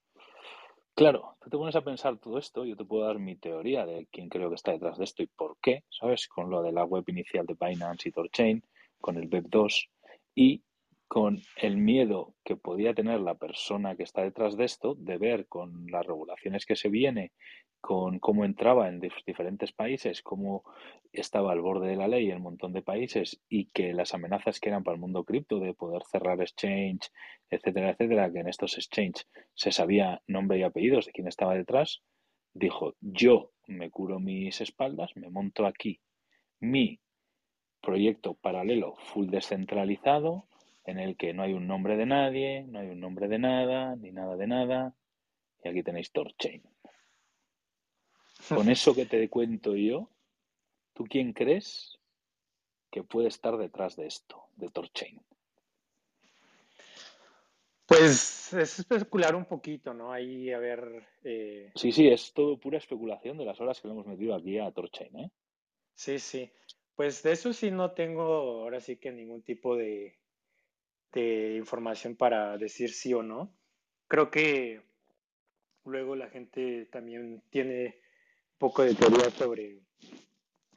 [0.95, 4.09] Claro, tú te pones a pensar todo esto, yo te puedo dar mi teoría de
[4.11, 6.27] quién creo que está detrás de esto y por qué, ¿sabes?
[6.27, 8.65] Con lo de la web inicial de Binance y Torchain,
[8.99, 9.91] con el Web2
[10.35, 10.63] y
[11.13, 15.47] con el miedo que podía tener la persona que está detrás de esto de ver
[15.47, 17.33] con las regulaciones que se viene
[17.83, 20.65] con cómo entraba en diferentes países, cómo
[21.13, 24.59] estaba al borde de la ley en un montón de países y que las amenazas
[24.59, 27.11] que eran para el mundo cripto de poder cerrar exchange,
[27.51, 32.03] etcétera, etcétera, que en estos exchange se sabía nombre y apellidos de quién estaba detrás,
[32.55, 36.01] dijo, yo me curo mis espaldas, me monto aquí.
[36.59, 37.01] Mi
[37.83, 40.47] proyecto paralelo full descentralizado
[40.85, 43.97] en el que no hay un nombre de nadie, no hay un nombre de nada,
[43.97, 44.95] ni nada de nada,
[45.63, 46.63] y aquí tenéis Torchain.
[48.49, 50.11] Con eso que te cuento yo,
[50.95, 51.99] ¿tú quién crees
[52.91, 55.21] que puede estar detrás de esto, de Torchain?
[57.87, 60.13] Pues es especular un poquito, ¿no?
[60.13, 61.07] Ahí a ver.
[61.25, 64.59] Eh, sí, sí, es todo pura especulación de las horas que le hemos metido aquí
[64.59, 65.31] a Torchain, ¿eh?
[65.95, 66.51] Sí, sí.
[66.95, 70.19] Pues de eso sí no tengo ahora sí que ningún tipo de,
[71.13, 73.55] de información para decir sí o no.
[74.09, 74.83] Creo que
[75.85, 78.01] luego la gente también tiene
[78.59, 79.81] poco de teoría sobre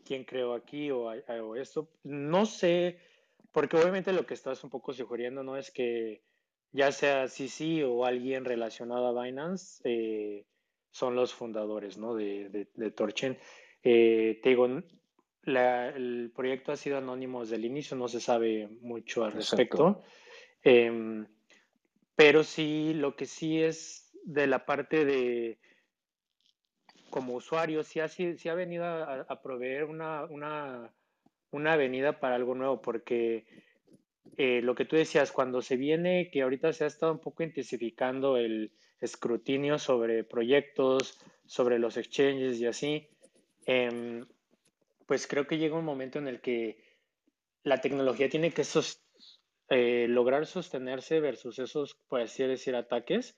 [0.06, 1.90] quién creó aquí o, o esto.
[2.04, 3.00] No sé,
[3.52, 6.22] porque obviamente lo que estás un poco sugiriendo no es que
[6.72, 10.46] ya sea CC o alguien relacionado a Binance eh,
[10.92, 12.16] son los fundadores ¿no?
[12.16, 13.38] de, de, Torchen.
[13.84, 14.68] Eh, te digo,
[15.46, 20.02] el proyecto ha sido anónimo desde el inicio, no se sabe mucho al respecto.
[20.66, 21.28] Em,
[22.16, 25.60] pero sí, lo que sí es de la parte de
[27.12, 30.92] como usuario, sí ha, sí ha venido a, proveer una, una,
[31.52, 33.46] una, avenida para algo nuevo, porque
[34.38, 37.44] eh, lo que tú decías, cuando se viene, que ahorita se ha estado un poco
[37.44, 43.08] intensificando el escrutinio sobre proyectos, sobre los exchanges y así,
[43.68, 44.26] em,
[45.06, 46.84] pues creo que llega un momento en el que
[47.64, 48.64] la tecnología tiene que
[49.70, 53.38] eh, lograr sostenerse versus esos, por así decir, ataques.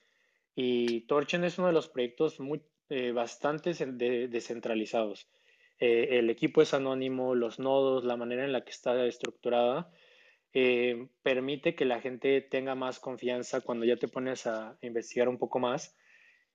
[0.55, 5.29] Y Torchen es uno de los proyectos muy eh, bastante descentralizados.
[5.79, 9.91] Eh, el equipo es anónimo, los nodos, la manera en la que está estructurada,
[10.53, 15.37] eh, permite que la gente tenga más confianza cuando ya te pones a investigar un
[15.37, 15.95] poco más.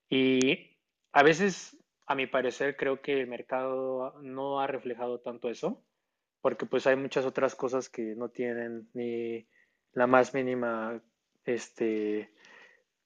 [0.09, 0.77] Y
[1.13, 5.85] a veces, a mi parecer, creo que el mercado no ha reflejado tanto eso,
[6.41, 9.47] porque pues hay muchas otras cosas que no tienen ni
[9.93, 11.01] la más mínima
[11.45, 12.31] este,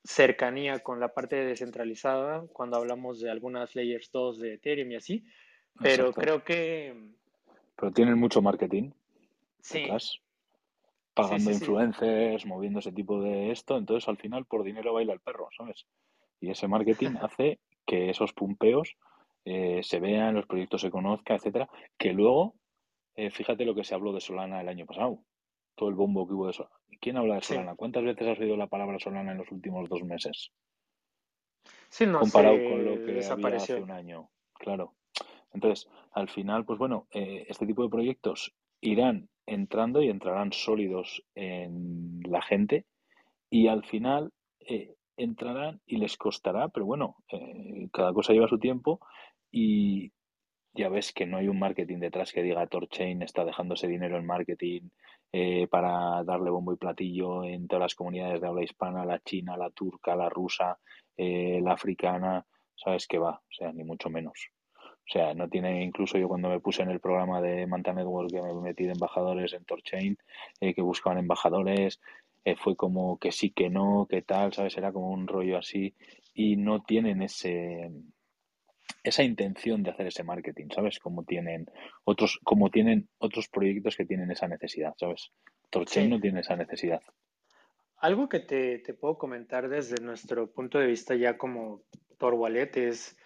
[0.03, 5.25] cercanía con la parte descentralizada cuando hablamos de algunas layers 2 de Ethereum y así,
[5.79, 7.11] pero creo que...
[7.75, 8.91] Pero tienen mucho marketing.
[9.61, 9.85] Sí.
[11.13, 15.49] pagando influencers, moviendo ese tipo de esto, entonces al final por dinero baila el perro,
[15.55, 15.85] ¿sabes?
[16.39, 18.95] Y ese marketing hace que esos pumpeos
[19.43, 22.55] eh, se vean, los proyectos se conozcan, etcétera, que luego,
[23.15, 25.19] eh, fíjate lo que se habló de Solana el año pasado,
[25.77, 26.75] todo el bombo que hubo de Solana.
[26.99, 27.75] ¿Quién habla de Solana?
[27.75, 30.51] ¿Cuántas veces has oído la palabra Solana en los últimos dos meses?
[31.89, 34.29] Sí, no Comparado con lo que había hace un año.
[34.53, 34.95] Claro.
[35.53, 41.23] Entonces, al final, pues bueno, eh, este tipo de proyectos irán entrando y entrarán sólidos
[41.35, 42.85] en la gente
[43.49, 48.59] y al final eh, entrarán y les costará, pero bueno, eh, cada cosa lleva su
[48.59, 48.99] tiempo
[49.51, 50.11] y
[50.77, 54.25] ya ves que no hay un marketing detrás que diga Torchain está dejándose dinero en
[54.25, 54.89] marketing
[55.33, 59.57] eh, para darle bombo y platillo en todas las comunidades de habla hispana, la china,
[59.57, 60.79] la turca, la rusa,
[61.17, 64.49] eh, la africana, sabes que va, o sea, ni mucho menos.
[64.75, 68.29] O sea, no tiene, incluso yo cuando me puse en el programa de Manta Network
[68.29, 70.17] que me metí de embajadores en Torchain,
[70.59, 71.99] eh, que buscaban embajadores,
[72.59, 74.77] fue como que sí, que no, que tal, ¿sabes?
[74.77, 75.93] Era como un rollo así
[76.33, 77.91] y no tienen ese,
[79.03, 80.99] esa intención de hacer ese marketing, ¿sabes?
[80.99, 81.65] Como tienen
[82.03, 85.31] otros, como tienen otros proyectos que tienen esa necesidad, ¿sabes?
[85.69, 87.01] Torchain no tiene esa necesidad.
[87.97, 91.83] Algo que te, puedo comentar desde nuestro punto de vista ya como
[92.17, 93.17] Tor Wallet es,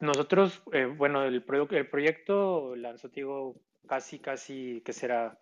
[0.00, 5.38] nosotros, eh, bueno, el, el proyecto lanzó, digo, casi, casi, que será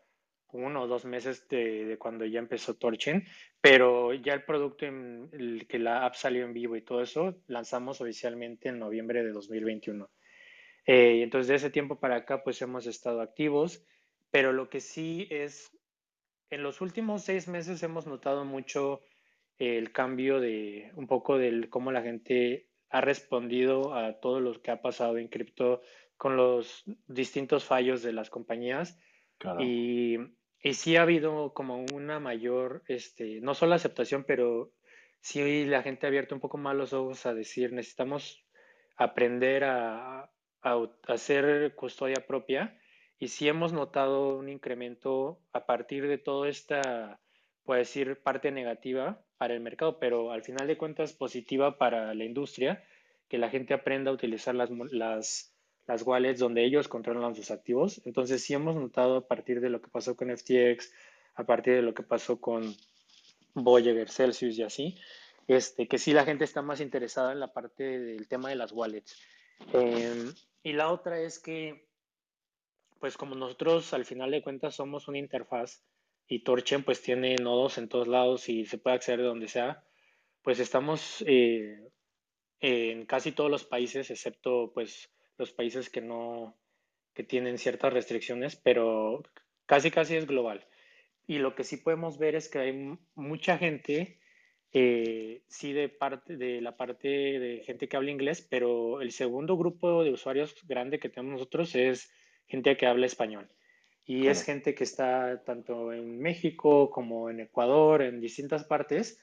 [0.52, 3.24] uno o dos meses de, cuando ya empezó Torchen,
[3.60, 7.42] pero ya el producto, en el que la app salió en vivo y todo eso,
[7.46, 10.10] lanzamos oficialmente en noviembre de 2021.
[10.86, 13.84] Eh, entonces, de ese tiempo para acá, pues hemos estado activos,
[14.30, 15.70] pero lo que sí es,
[16.50, 19.00] en los últimos seis meses hemos notado mucho
[19.58, 24.70] el cambio de un poco del cómo la gente ha respondido a todo lo que
[24.70, 25.82] ha pasado en cripto
[26.16, 28.98] con los distintos fallos de las compañías.
[29.58, 30.18] Y
[30.62, 34.72] y sí ha habido como una mayor, este, no solo aceptación, pero
[35.20, 38.44] sí la gente ha abierto un poco más los ojos a decir, necesitamos
[38.96, 40.30] aprender a,
[41.08, 42.78] hacer custodia propia.
[43.18, 47.20] Y sí hemos notado un incremento a partir de toda esta,
[47.64, 52.24] puede decir, parte negativa para el mercado, pero al final de cuentas positiva para la
[52.24, 52.84] industria,
[53.28, 55.51] que la gente aprenda a utilizar las, las
[55.86, 58.00] las wallets donde ellos controlan sus activos.
[58.04, 60.92] Entonces sí hemos notado a partir de lo que pasó con FTX,
[61.34, 62.74] a partir de lo que pasó con
[63.54, 64.98] Voyager, Celsius y así,
[65.46, 68.72] este, que sí la gente está más interesada en la parte del tema de las
[68.72, 69.20] wallets.
[69.72, 71.88] Em, y la otra es que,
[72.98, 75.82] pues como nosotros al final de cuentas somos una interfaz
[76.28, 79.84] y Torchen pues tiene nodos en todos lados y se puede acceder de donde sea,
[80.42, 81.90] pues estamos eh,
[82.60, 85.10] en casi todos los países excepto pues
[85.42, 86.56] los países que no,
[87.14, 89.22] que tienen ciertas restricciones, pero
[89.66, 90.64] casi casi es global.
[91.26, 94.20] Y lo que sí podemos ver es que hay mucha gente,
[94.72, 99.56] eh, sí de parte de la parte de gente que habla inglés, pero el segundo
[99.56, 102.12] grupo de usuarios grande que tenemos nosotros es
[102.46, 103.50] gente que habla español.
[104.04, 109.20] Y es gente que está tanto en México como en Ecuador, en distintas partes.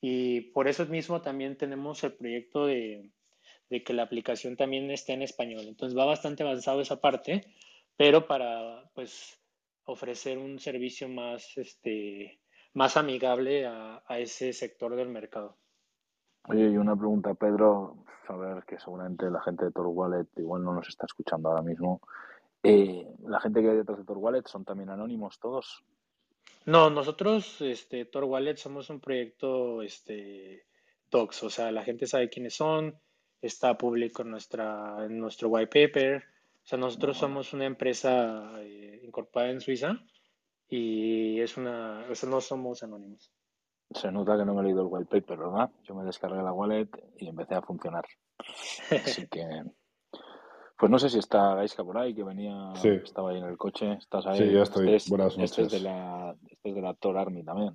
[0.00, 3.10] Y por eso mismo también tenemos el proyecto de,
[3.70, 5.64] de que la aplicación también esté en español.
[5.66, 7.42] Entonces va bastante avanzado esa parte,
[7.96, 9.40] pero para pues
[9.86, 12.40] ofrecer un servicio más, este,
[12.74, 15.56] más amigable a, ese sector del mercado.
[16.48, 20.62] Oye, y una pregunta, Pedro, a ver, que seguramente la gente de Tor Wallet igual
[20.62, 22.00] no nos está escuchando ahora mismo.
[22.62, 25.84] Eh, ¿La gente que hay detrás de Tor Wallet son también anónimos todos?
[26.66, 30.66] No, nosotros, este, Tor Wallet, somos un proyecto, este,
[31.10, 32.98] Docs, o sea, la gente sabe quiénes son,
[33.46, 36.24] está público en, nuestra, en nuestro white paper.
[36.64, 40.00] O sea, nosotros somos una empresa eh, incorporada en Suiza
[40.68, 43.30] y es una, o sea, no somos anónimos.
[43.90, 45.70] Se nota que no me he leído el white paper, ¿verdad?
[45.84, 46.88] Yo me descargué la wallet
[47.18, 48.04] y empecé a funcionar.
[48.90, 49.46] Así que,
[50.78, 53.92] pues no sé si está Gaiska por ahí, que venía, estaba ahí en el coche.
[53.92, 54.38] ¿Estás ahí?
[54.38, 54.94] Sí, ya estoy.
[54.94, 55.50] Este Buenas noches.
[55.50, 57.74] Este es de la, este es de la Tor Army también.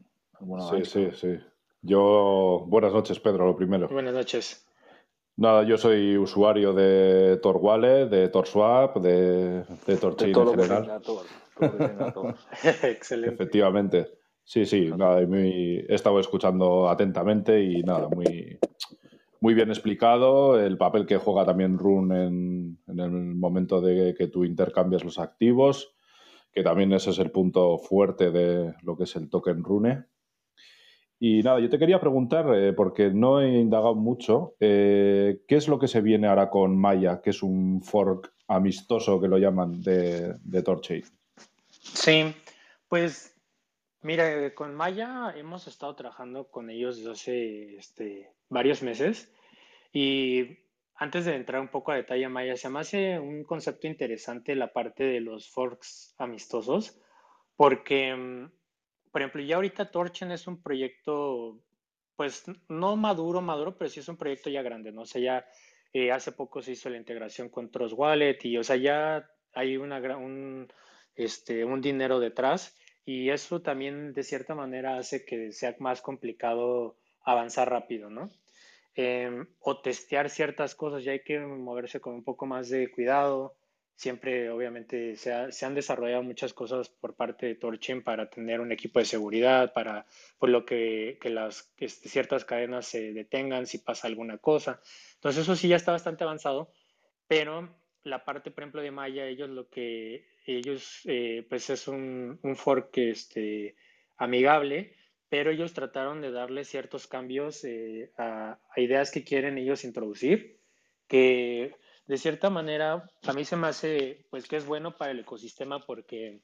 [0.72, 1.40] sí, sí, sí.
[1.82, 3.88] Yo, buenas noches, Pedro, lo primero.
[3.88, 4.69] Buenas noches.
[5.40, 11.02] Nada, yo soy usuario de Tor Wallet, de Tor Swap, de, de Torchain en general.
[12.84, 13.36] Excelente.
[13.36, 14.08] Efectivamente.
[14.44, 18.60] Sí, sí, nada, he estado escuchando atentamente y nada, muy,
[19.40, 24.28] muy bien explicado el papel que juega también Run en, en, el momento de que
[24.28, 25.96] tú intercambias los activos,
[26.52, 30.04] que también ese es el punto fuerte de lo que es el token Rune.
[31.20, 35.68] Y nada, yo te quería preguntar, eh, porque no he indagado mucho, eh, ¿qué es
[35.68, 39.82] lo que se viene ahora con Maya, que es un fork amistoso que lo llaman
[39.82, 41.04] de, de Torchain?
[41.70, 42.34] Sí,
[42.88, 43.36] pues
[44.02, 49.30] mira, con Maya hemos estado trabajando con ellos desde hace este, varios meses
[49.92, 50.60] y
[50.96, 54.56] antes de entrar un poco a detalle a Maya, se me hace un concepto interesante
[54.56, 57.00] la parte de los forks amistosos,
[57.56, 58.52] porque mm,
[59.12, 61.60] por ejemplo, ya ahorita Torchen es un proyecto,
[62.16, 65.02] pues no maduro, maduro, pero sí es un proyecto ya grande, ¿no?
[65.02, 65.46] O sea, ya
[65.94, 69.80] eh, hace poco se hizo la integración con Trust Wallet y, o sea, ya hay
[71.16, 76.98] este, un dinero detrás y eso también de cierta manera hace que sea más complicado
[77.24, 78.30] avanzar rápido, ¿no?
[78.96, 83.56] Em, o testear ciertas cosas, ya hay que moverse con un poco más de cuidado
[84.00, 89.00] siempre obviamente se, han desarrollado muchas cosas por parte de Torchen para tener un equipo
[89.00, 90.06] de seguridad, para
[90.38, 94.82] por lo que, que las este, ciertas cadenas se detengan si pasa alguna cosa.
[95.16, 96.72] Entonces eso sí ya está bastante avanzado,
[97.28, 102.40] pero la parte, por ejemplo, de Maya, ellos lo que ellos eh, pues es un,
[102.42, 103.76] un fork este,
[104.16, 104.96] amigable,
[105.28, 110.62] pero ellos trataron de darle ciertos cambios eh, a, a ideas que quieren ellos introducir,
[111.10, 111.76] que
[112.10, 115.80] de cierta manera, a mí se me hace, pues que es bueno para el ecosistema
[115.80, 116.42] porque,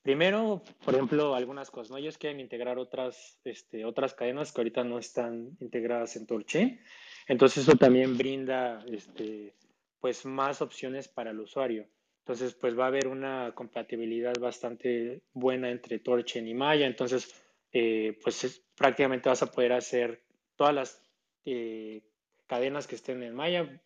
[0.00, 1.96] primero, por ejemplo, algunas cosas, ¿no?
[1.96, 6.80] Ellos quieren integrar otras, este, otras cadenas que ahorita no están integradas en Torchain.
[7.26, 9.56] Entonces, eso también brinda, este,
[9.98, 11.88] pues, más opciones para el usuario.
[12.20, 16.86] Entonces, pues va a haber una compatibilidad bastante buena entre Torchain y Maya.
[16.86, 17.42] Entonces,
[17.72, 20.22] eh, pues prácticamente vas a poder hacer
[20.54, 21.02] todas las
[21.44, 22.02] eh,
[22.46, 23.82] cadenas que estén en Maya,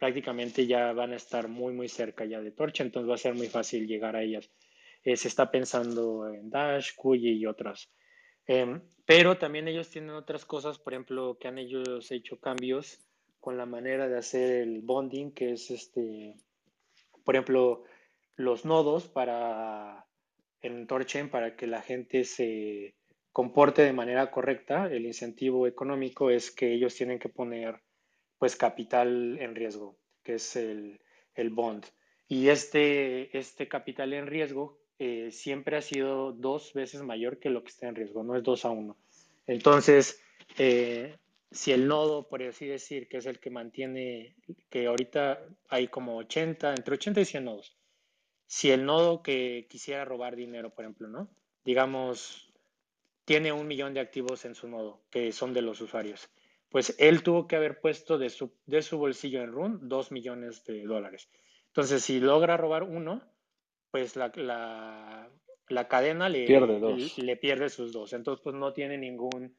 [0.00, 3.34] prácticamente ya van a estar muy, muy cerca ya de Torcha, entonces va a ser
[3.34, 4.50] muy fácil llegar a ellas.
[5.04, 7.92] Eh, se está pensando en Dash, Kuyi y otras.
[8.46, 12.98] Em, pero también ellos tienen otras cosas, por ejemplo, que han ellos hecho cambios
[13.40, 16.34] con la manera de hacer el bonding, que es este,
[17.22, 17.84] por ejemplo,
[18.36, 20.06] los nodos para
[20.62, 22.94] en Torchain para que la gente se
[23.32, 24.86] comporte de manera correcta.
[24.90, 27.80] El incentivo económico es que ellos tienen que poner
[28.40, 30.98] pues capital en riesgo, que es el,
[31.50, 31.84] bond.
[32.26, 37.62] Y este, este capital en riesgo eh, siempre ha sido dos veces mayor que lo
[37.62, 38.96] que está en riesgo, no es dos a uno.
[39.46, 40.22] Entonces,
[40.56, 41.18] eh,
[41.50, 44.34] si el nodo, por así decir, que es el que mantiene,
[44.70, 47.76] que ahorita hay como 80, entre 80 y 100 nodos,
[48.46, 51.28] si el nodo que quisiera robar dinero, por ejemplo, ¿no?
[51.62, 52.50] Digamos,
[53.26, 56.30] tiene un millón de activos en su nodo, que son de los usuarios
[56.70, 60.64] pues él tuvo que haber puesto de su, de su bolsillo en Run dos millones
[60.64, 61.28] de dólares.
[61.66, 63.22] Entonces, si logra robar uno,
[63.90, 64.30] pues la,
[65.88, 68.12] cadena le pierde, le pierde sus dos.
[68.12, 69.56] Entonces, pues no tiene ningún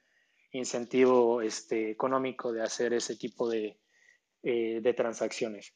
[0.52, 3.78] incentivo este, económico de hacer ese tipo de,
[4.44, 5.74] eh, de transacciones.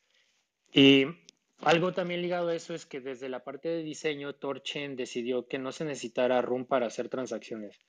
[0.72, 1.06] Y
[1.60, 5.60] algo también ligado a eso es que desde la parte de diseño, Torchen decidió que
[5.60, 7.80] no se necesitara Run para hacer transacciones.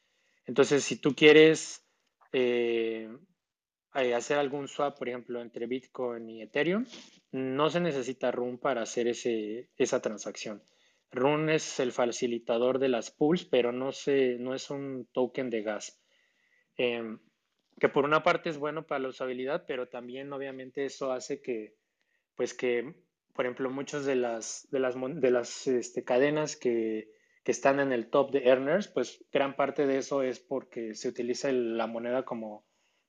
[0.47, 1.84] Entonces, si tú quieres
[2.32, 3.09] eh,
[3.97, 6.84] hacer algún swap, por ejemplo, entre Bitcoin y Ethereum,
[7.32, 10.62] no se necesita Run para hacer ese, esa transacción.
[11.11, 15.62] Run es el facilitador de las pools, pero no, se, no es un token de
[15.62, 16.01] gas.
[16.76, 17.18] Em,
[17.80, 21.74] que por una parte es bueno para la usabilidad, pero también obviamente eso hace que,
[22.34, 22.94] pues que,
[23.34, 27.11] por ejemplo, muchas de las, de las, de las este, cadenas que,
[27.44, 31.09] que, están en el top de earners, pues gran parte de eso es porque se
[31.09, 32.66] utiliza la moneda como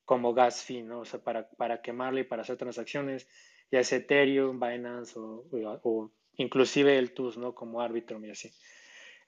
[0.08, 1.02] como gas fee, ¿no?
[1.02, 3.28] O sea, para, para quemarle y para hacer transacciones,
[3.70, 5.46] ya sea Ethereum, Binance o,
[5.84, 7.54] o, inclusive el TUS, ¿no?
[7.54, 8.50] Como Arbitrum y así.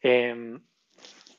[0.01, 0.63] Em,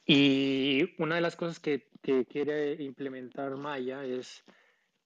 [0.04, 4.44] y una de las cosas que, que, quiere implementar Maya es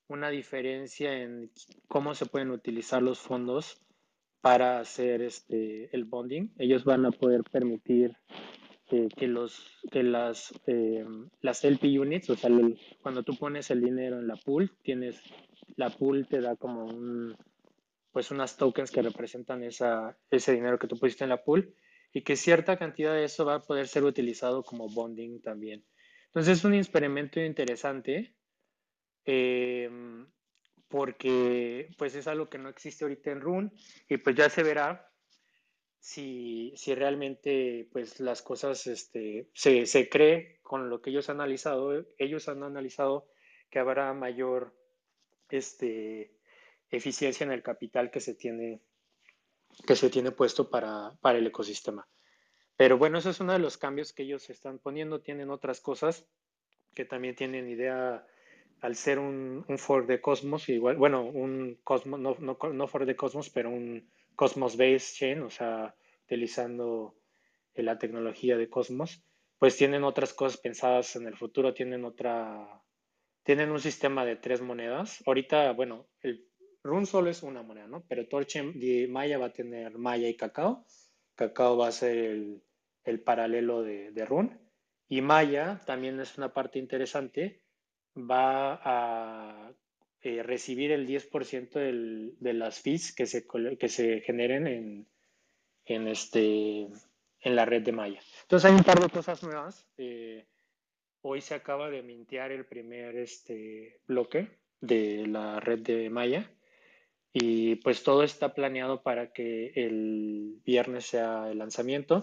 [0.08, 1.52] una diferencia en
[1.86, 3.80] cómo se pueden utilizar los fondos
[4.40, 6.48] para hacer este, el bonding.
[6.58, 8.16] Ellos van a poder permitir
[9.16, 11.04] que, los, que las, eh,
[11.40, 12.50] las LP units, o sea,
[13.02, 15.20] cuando tú pones el dinero en la pool, tienes,
[15.76, 17.36] la pool te da como un,
[18.12, 21.74] pues unas tokens que representan esa, ese dinero que tú pusiste en la pool
[22.12, 25.84] y que cierta cantidad de eso va a poder ser utilizado como bonding también.
[26.26, 28.34] Entonces es un experimento interesante
[29.24, 29.90] eh,
[30.88, 33.70] porque pues es algo que no existe ahorita en Rune
[34.08, 35.10] y pues ya se verá
[36.04, 41.40] si, si realmente pues las cosas este, se, se cree con lo que ellos han
[41.40, 43.26] analizado, ellos han analizado
[43.70, 44.76] que habrá mayor
[45.48, 46.36] este,
[46.90, 48.82] eficiencia en el capital que se tiene,
[49.86, 52.06] que se tiene puesto para, para el ecosistema.
[52.76, 55.22] Pero bueno, eso es uno de los cambios que ellos están poniendo.
[55.22, 56.28] Tienen otras cosas
[56.94, 58.26] que también tienen idea
[58.82, 63.48] al ser un, un de Cosmos, igual, bueno, un Cosmos, no, no, no de Cosmos,
[63.48, 67.16] pero un Cosmos Based Chain, o sea, utilizando
[67.74, 69.22] la tecnología de Cosmos,
[69.58, 72.82] pues tienen otras cosas pensadas en el futuro, tienen otra,
[73.42, 75.22] tienen un sistema de tres monedas.
[75.26, 76.46] Ahorita, bueno, el
[76.82, 78.04] Run solo es una moneda, ¿no?
[78.08, 80.84] Pero Torchain de Maya va a tener Maya y Cacao.
[81.34, 82.62] Cacao va a ser el,
[83.04, 84.60] el paralelo de, de Run.
[85.08, 87.64] Y Maya también es una parte interesante
[88.16, 89.72] va a
[90.24, 93.46] eh, recibir el 10% del, de las fees que se,
[93.78, 95.06] que se generen en,
[95.84, 96.88] en, este,
[97.40, 98.20] en la red de Maya.
[98.42, 99.86] Entonces hay un par de cosas nuevas.
[99.98, 100.46] Eh,
[101.20, 104.48] hoy se acaba de mintear el primer este, bloque
[104.80, 106.50] de la red de Maya
[107.32, 112.22] y pues todo está planeado para que el viernes sea el lanzamiento.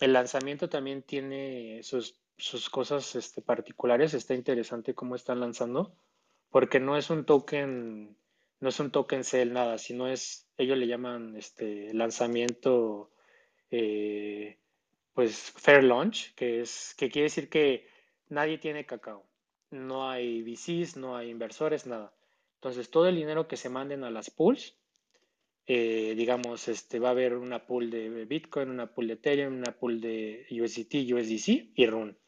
[0.00, 4.14] El lanzamiento también tiene sus sus cosas este, particulares.
[4.14, 5.94] Está interesante cómo están lanzando,
[6.50, 8.16] porque no es un token,
[8.60, 13.10] no es un token sell nada, sino es, ellos le llaman este lanzamiento,
[13.70, 14.58] eh,
[15.14, 17.86] pues fair launch, que es, que quiere decir que
[18.28, 19.24] nadie tiene cacao.
[19.70, 22.12] No hay VCs, no hay inversores, nada.
[22.56, 24.76] Entonces, todo el dinero que se manden a las pools,
[25.66, 29.78] eh, digamos, este, va a haber una pool de Bitcoin, una pool de Ethereum, una
[29.78, 32.19] pool de USDT, USDC y RUN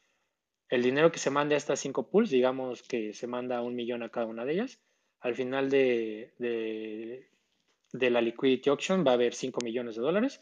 [0.73, 4.01] el dinero que se mande a estas cinco pools, digamos que se manda un millón
[4.01, 4.79] a cada una de ellas,
[5.19, 10.41] al final de, de, la liquidity auction va a haber 5 millones de dólares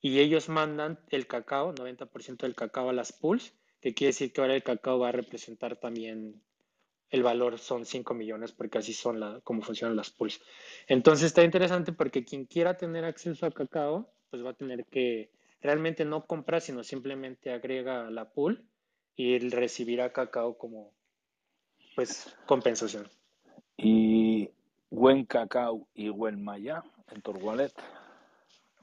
[0.00, 3.52] y ellos mandan el cacao, 90% del cacao a las pools,
[3.82, 6.40] que quiere decir que ahora el cacao va a representar también
[7.10, 10.40] el valor son 5 millones porque así son la, como funcionan las pools.
[10.86, 15.30] Entonces está interesante porque quien quiera tener acceso a cacao, pues va a tener que
[15.60, 18.64] realmente no comprar, sino simplemente agrega la pool
[19.20, 20.94] y él recibirá cacao como
[21.94, 23.06] pues compensación.
[23.76, 24.50] ¿Y
[24.88, 27.74] buen cacao y buen maya en wallet?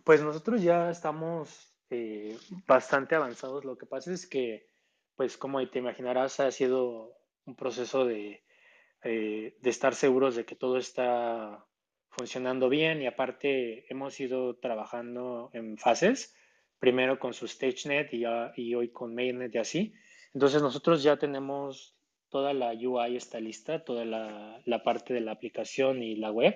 [0.03, 3.65] Pues nosotros ya estamos eh, bastante avanzados.
[3.65, 4.67] Lo que pasa es que,
[5.15, 8.43] pues como te imaginarás, ha sido un proceso de,
[9.03, 11.65] eh, de estar seguros de que todo está
[12.09, 16.35] funcionando bien y aparte hemos ido trabajando en fases,
[16.77, 18.25] primero con su StageNet y,
[18.55, 19.93] y hoy con Mainnet y así.
[20.33, 21.97] Entonces nosotros ya tenemos
[22.29, 26.55] toda la UI está lista, toda la, parte de la aplicación y la web,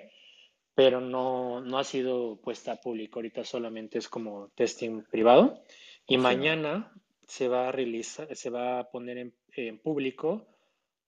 [0.74, 3.18] pero no, no ha sido puesta a público.
[3.18, 5.62] Ahorita solamente es como testing privado.
[6.06, 6.92] Y mañana
[7.26, 10.46] se va a realizar, se va a poner en, público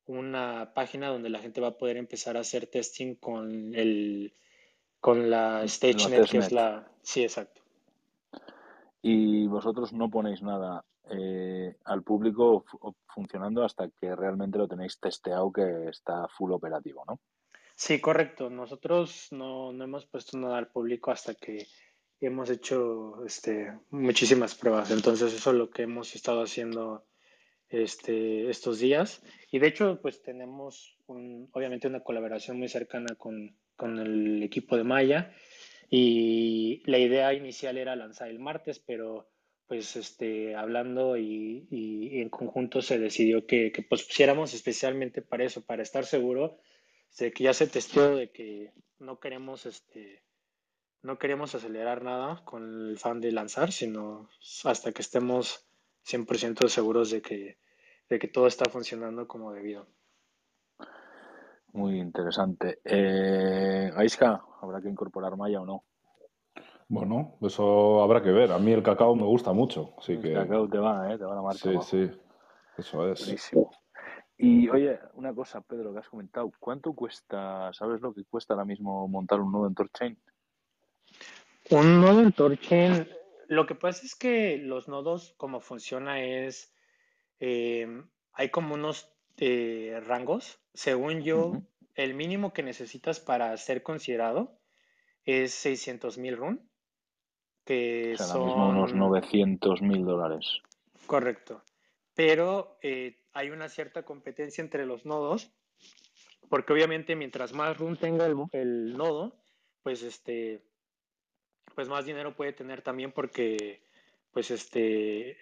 [0.06, 4.34] una página donde la gente va a poder empezar a hacer testing con el
[5.00, 6.88] con la StageNet, que es la.
[7.02, 7.60] Sí, exacto.
[9.02, 12.64] Y vosotros no ponéis nada eh, al público
[13.06, 17.20] funcionando hasta que realmente lo tenéis testeado que está full operativo, ¿no?
[17.74, 18.50] Sí, correcto.
[18.50, 21.66] Nosotros no, no hemos puesto nada al público hasta que
[22.20, 24.90] hemos hecho este, muchísimas pruebas.
[24.90, 27.04] Entonces eso es lo que hemos estado haciendo
[27.68, 29.22] este, estos días.
[29.50, 34.76] Y de hecho, pues tenemos un, obviamente una colaboración muy cercana con, con el equipo
[34.76, 35.34] de Maya.
[35.90, 39.28] Y la idea inicial era lanzar el martes, pero
[39.66, 41.66] pues este, hablando y,
[42.20, 46.58] en conjunto se decidió que, que pues, pusiéramos especialmente para eso, para estar seguro
[47.18, 50.22] de que ya se testeó de que no queremos este
[51.02, 54.30] no queremos acelerar nada con el fan de lanzar, sino
[54.64, 55.66] hasta que estemos
[56.06, 57.58] 100% seguros de que,
[58.08, 59.86] de que todo está funcionando como debido.
[61.74, 62.80] Muy interesante.
[62.84, 63.90] Eh,
[64.62, 65.84] ¿habrá que incorporar Maya o no?
[66.88, 68.52] Bueno, eso habrá que ver.
[68.52, 70.28] A mí el cacao me gusta mucho, así que...
[70.28, 71.18] El cacao te va, ¿eh?
[71.18, 71.58] Te va a marca.
[71.58, 72.10] Sí, sí,
[72.78, 73.24] eso es.
[73.24, 73.70] Buenísimo.
[74.36, 78.64] Y oye, una cosa, Pedro, que has comentado, ¿cuánto cuesta, sabes lo que cuesta ahora
[78.64, 80.18] mismo montar un nodo en Torchain?
[81.70, 83.06] Un nodo en Torchain,
[83.48, 86.74] lo que pasa es que los nodos, como funciona es,
[87.40, 87.86] eh,
[88.32, 90.60] hay como unos eh, rangos.
[90.72, 91.62] Según yo,
[91.94, 94.58] el mínimo que necesitas para ser considerado
[95.24, 96.68] es 600 mil RUN
[97.64, 100.60] que son unos 900 mil dólares.
[101.06, 101.62] Correcto.
[102.14, 105.50] Pero eh, hay una cierta competencia entre los nodos,
[106.48, 109.36] porque obviamente mientras más run tenga el, nodo,
[109.82, 110.62] pues este,
[111.74, 113.82] pues más dinero puede tener también porque,
[114.32, 115.36] pues este,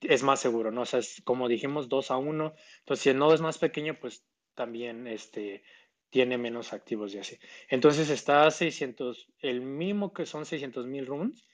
[0.00, 0.82] es más seguro, ¿no?
[0.82, 2.54] O sea, como dijimos, 2 a 1.
[2.80, 5.62] Entonces, si el nodo es más pequeño, pues también este,
[6.10, 7.38] tiene menos activos y así.
[7.68, 11.48] Entonces está a 600, el mínimo que son 600 mil runs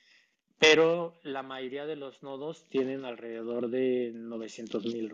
[0.58, 5.12] pero la mayoría de los nodos tienen alrededor de 900 mil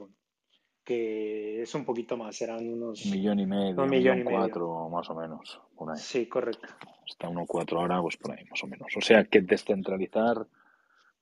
[0.84, 3.04] que es un poquito más, serán unos...
[3.04, 5.98] Un millón y medio, un millón, y cuatro, más o menos, por ahí.
[5.98, 6.68] Sí, correcto.
[7.06, 8.88] Está uno cuatro ahora, pues por ahí, más o menos.
[8.96, 10.46] O sea, que descentralizar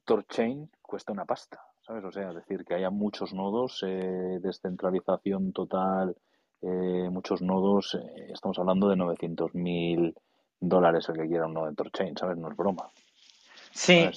[0.05, 2.05] Torchain cuesta una pasta, ¿sabes?
[2.05, 6.17] O sea, decir que haya muchos nodos, eh, descentralización total,
[6.63, 10.15] eh, muchos nodos, eh, estamos hablando de 900 mil
[10.59, 12.39] dólares el que quiera un nodo en Torchain, ¿sabes?
[12.39, 12.91] No es broma.
[13.73, 14.09] Sí,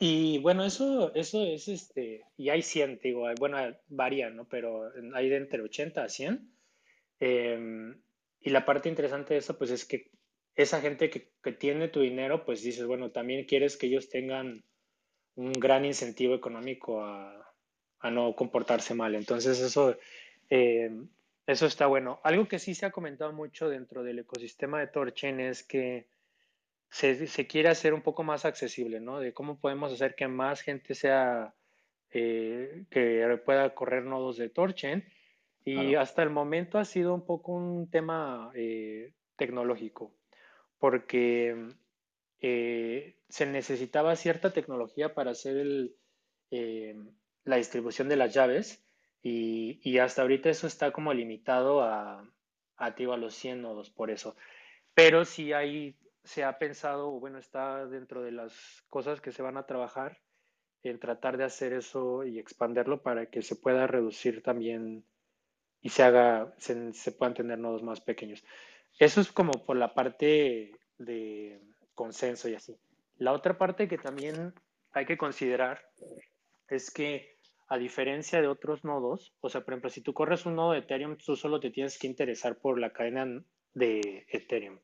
[0.00, 3.58] y bueno, eso, eso es este, y hay 100, digo, bueno,
[3.88, 4.46] varía, ¿no?
[4.48, 6.48] Pero hay de entre 80 a 100.
[7.18, 8.00] Em,
[8.40, 10.10] y la parte interesante de eso, pues es que
[10.54, 14.62] esa gente que, que, tiene tu dinero, pues dices, bueno, también quieres que ellos tengan
[15.34, 17.52] un gran incentivo económico a,
[18.00, 19.16] a no comportarse mal.
[19.16, 19.96] Entonces, eso,
[20.48, 21.08] em,
[21.46, 22.20] eso está bueno.
[22.22, 26.06] Algo que sí se ha comentado mucho dentro del ecosistema de Torchain es que
[26.90, 29.20] se, quiere hacer un poco más accesible, ¿no?
[29.20, 31.54] De cómo podemos hacer que más gente sea,
[32.10, 35.04] eh, que pueda correr nodos de Torchen.
[35.64, 40.14] Y hasta el momento ha sido un poco un tema eh, tecnológico,
[40.78, 41.74] porque
[42.40, 45.94] eh, se necesitaba cierta tecnología para hacer el,
[47.44, 48.82] la distribución de las llaves
[49.22, 52.26] y, y, hasta ahorita eso está como limitado a,
[52.78, 54.36] a, a los 100 nodos por eso.
[54.94, 55.98] Pero sí hay
[56.28, 60.18] se ha pensado, o bueno, está dentro de las cosas que se van a trabajar
[60.82, 65.06] en tratar de hacer eso y expanderlo para que se pueda reducir también
[65.80, 68.44] y se haga, se, puedan tener nodos más pequeños.
[68.98, 71.62] Eso es como por la parte de
[71.94, 72.76] consenso y así.
[73.16, 74.52] La otra parte que también
[74.92, 75.80] hay que considerar
[76.68, 80.56] es que a diferencia de otros nodos, o sea, por ejemplo, si tú corres un
[80.56, 84.78] nodo de Ethereum, tú solo te tienes que interesar por la cadena de Ethereum.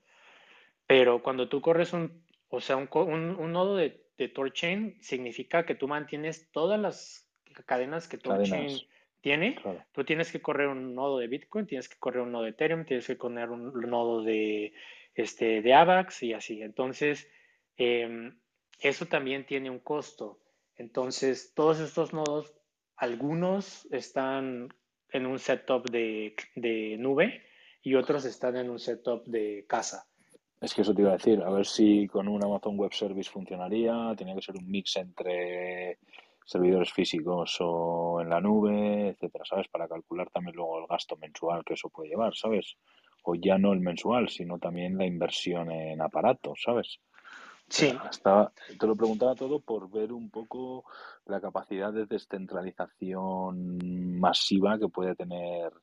[0.87, 5.74] Pero cuando tú corres un, o sea, un, un, nodo de, de Torchain, significa que
[5.74, 7.28] tú mantienes todas las
[7.66, 8.78] cadenas que Torchain
[9.20, 9.57] tiene.
[9.93, 12.85] Tú tienes que correr un nodo de Bitcoin, tienes que correr un nodo de Ethereum,
[12.85, 14.74] tienes que correr un nodo de,
[15.14, 16.61] este, de AVAX y así.
[16.61, 17.28] Entonces,
[17.76, 18.39] em,
[18.80, 20.41] eso también tiene un costo.
[20.76, 22.53] Entonces, todos estos nodos,
[22.97, 24.68] algunos están
[25.11, 27.47] en un setup de, de nube
[27.82, 30.07] y otros están en un setup de casa.
[30.64, 33.30] Es que eso te iba a decir, a ver si con un Amazon Web Service
[33.30, 35.98] funcionaría, tenía que ser un mix entre
[36.42, 39.68] servidores físicos o en la nube, etcétera, ¿sabes?
[39.68, 42.78] Para calcular también luego el gasto mensual que eso puede llevar, ¿sabes?
[43.24, 46.98] O ya no el mensual, sino también la inversión en aparatos, ¿sabes?
[47.68, 47.94] Sí.
[48.02, 50.86] Hasta, te lo preguntaba todo por ver un poco
[51.26, 55.74] la capacidad de descentralización masiva que puede tener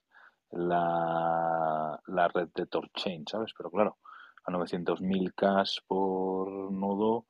[0.50, 3.52] la, la red de Torchain, ¿sabes?
[3.56, 3.98] Pero claro,
[4.44, 7.26] a 900.000 K por nodo,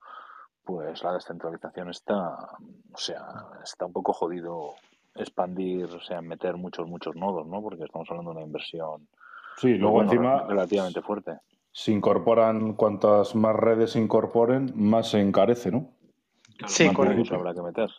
[0.64, 2.38] pues la descentralización está,
[2.94, 3.26] o sea,
[3.64, 4.76] está un poco jodido
[5.16, 7.62] expandir, o sea, meter muchos, muchos nodos, ¿no?
[7.62, 9.08] Porque estamos hablando de una inversión
[9.58, 11.40] sí, luego encima, relativamente fuerte.
[11.72, 15.90] Se incorporan, cuantas más redes se incorporen, más se encarece, ¿no?
[16.68, 17.36] sí, correcto.
[17.36, 17.90] habrá que meter.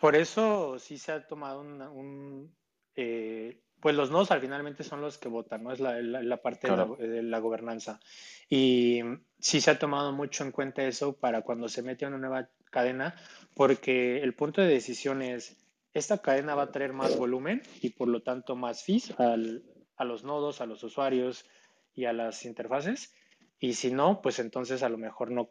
[0.00, 2.52] Por eso sí se ha tomado un,
[2.94, 5.72] eh, pues los nodos al finalmente son los que votan, ¿no?
[5.72, 6.68] Es la, parte
[6.98, 8.00] de, la, gobernanza.
[8.48, 9.00] Y
[9.38, 13.14] sí se ha tomado mucho en cuenta eso para cuando se mete una nueva cadena,
[13.54, 15.56] porque el punto de decisión es,
[15.94, 20.24] esta cadena va a traer más volumen y por lo tanto más fees a los
[20.24, 21.46] nodos, a los usuarios
[21.94, 23.14] y a las interfaces.
[23.60, 25.50] Y si no, pues entonces a lo mejor no,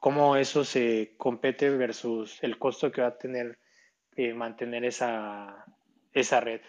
[0.00, 3.58] cómo eso se compete versus el costo que va a tener
[4.16, 5.64] eh, mantener esa,
[6.12, 6.60] esa red.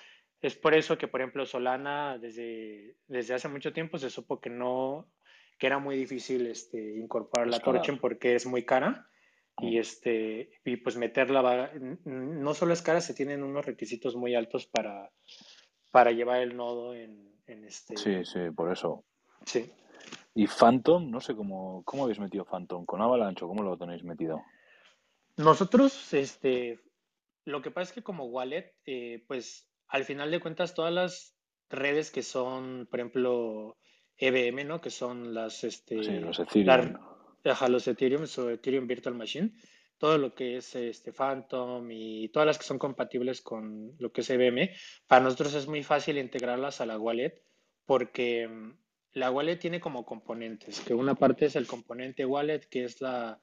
[0.42, 4.50] Es por eso que, por ejemplo, Solana desde, desde hace mucho tiempo se supo que
[4.50, 5.12] no,
[5.58, 9.06] que era muy difícil este, incorporar la Torchen porque es muy cara.
[9.62, 11.74] Y, este, y pues meterla
[12.06, 15.12] no solo es cara, se tienen unos requisitos muy altos para,
[15.92, 17.98] para llevar el nodo en, en este.
[17.98, 19.04] Sí, sí, por eso.
[19.46, 19.70] Sí.
[20.34, 24.42] Y Phantom, no sé cómo, cómo habéis metido Phantom, con Avalanche cómo lo tenéis metido.
[25.36, 26.80] Nosotros, este,
[27.46, 31.36] lo que pasa es que como wallet, eh, pues al final de cuentas, todas las
[31.70, 33.78] redes que son, por ejemplo,
[34.18, 34.82] EVM, ¿no?
[34.82, 36.98] Que son las, este, sí, los Ethereum.
[37.70, 39.52] los Ethereum, o Ethereum Virtual Machine,
[39.98, 44.22] todo lo que es este Phantom y todas las que son compatibles con lo que
[44.22, 44.70] es EVM,
[45.08, 47.44] para nosotros es muy fácil integrarlas a la wallet
[47.86, 48.74] porque mm,
[49.14, 53.40] la wallet tiene como componentes, que una parte es el componente wallet, que es la,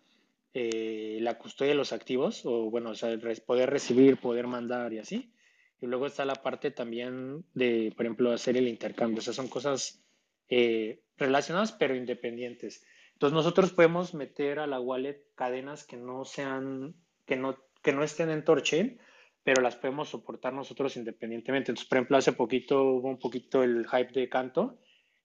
[0.55, 4.99] eh, la custodia de los activos, o bueno, o sea, poder recibir, poder mandar y
[4.99, 5.33] así.
[5.81, 9.19] Y luego está la parte también de, por ejemplo, hacer el intercambio.
[9.19, 10.03] O sea, son cosas
[10.49, 12.85] eh, relacionadas pero independientes.
[13.13, 18.03] Entonces nosotros podemos meter a la wallet cadenas que no sean, que no, que no
[18.03, 19.01] estén en Torchain,
[19.43, 21.71] pero las podemos soportar nosotros independientemente.
[21.71, 24.79] Entonces, por ejemplo, hace poquito hubo un poquito el hype de Canto.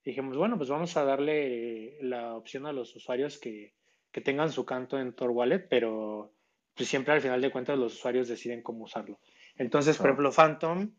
[0.03, 3.73] Dijimos, bueno, pues vamos a darle la opción a los usuarios que,
[4.11, 6.33] que tengan su Canto en Tor Wallet, pero
[6.75, 9.19] pues siempre al final de cuentas los usuarios deciden cómo usarlo.
[9.57, 10.91] Entonces, por ejemplo, Phantom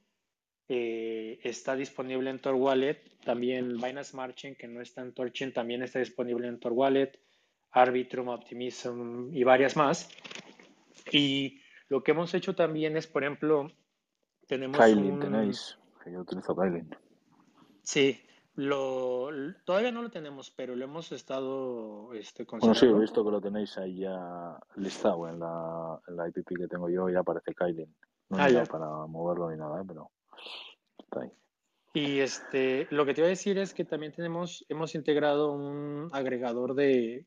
[0.69, 3.03] eh, está disponible en Tor Wallet.
[3.25, 7.13] También Binance Smart Chain, que no está en Torchain, también está disponible en Tor Wallet.
[7.73, 10.09] Arbitrum, Optimism y varias más.
[11.11, 13.71] Y lo que hemos hecho también es, por ejemplo,
[14.47, 14.79] tenemos.
[14.79, 16.95] Kylin tenéis, yo utilizo Kylin.
[17.83, 18.21] Sí,
[18.55, 19.31] lo,
[19.65, 23.41] todavía no lo tenemos, pero lo hemos estado este, Bueno, sí, he visto que lo
[23.41, 27.93] tenéis ahí ya listado en la, en la IPP que tengo yo y aparece Kylin.
[28.33, 29.85] No ah, para moverlo ni nada, ¿eh?
[29.87, 30.11] pero
[30.99, 31.31] está ahí.
[31.93, 36.09] Y este, lo que te iba a decir es que también tenemos, hemos integrado un
[36.13, 37.27] agregador de,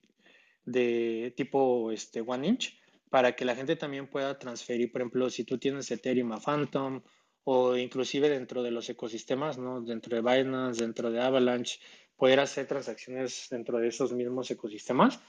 [0.63, 2.79] de tipo este, One Inch
[3.11, 7.03] para que la gente también pueda transferir, por ejemplo, si tú tienes Ethereum a Phantom
[7.43, 9.81] o inclusive dentro de los ecosistemas, ¿no?
[9.81, 11.79] Dentro de Binance, dentro de Avalanche,
[12.15, 15.19] poder hacer transacciones dentro de esos mismos ecosistemas,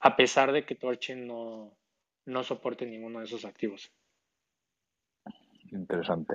[0.00, 1.76] a pesar de que Torchain no,
[2.24, 3.92] no soporte ninguno de esos activos.
[5.74, 6.34] Interesante.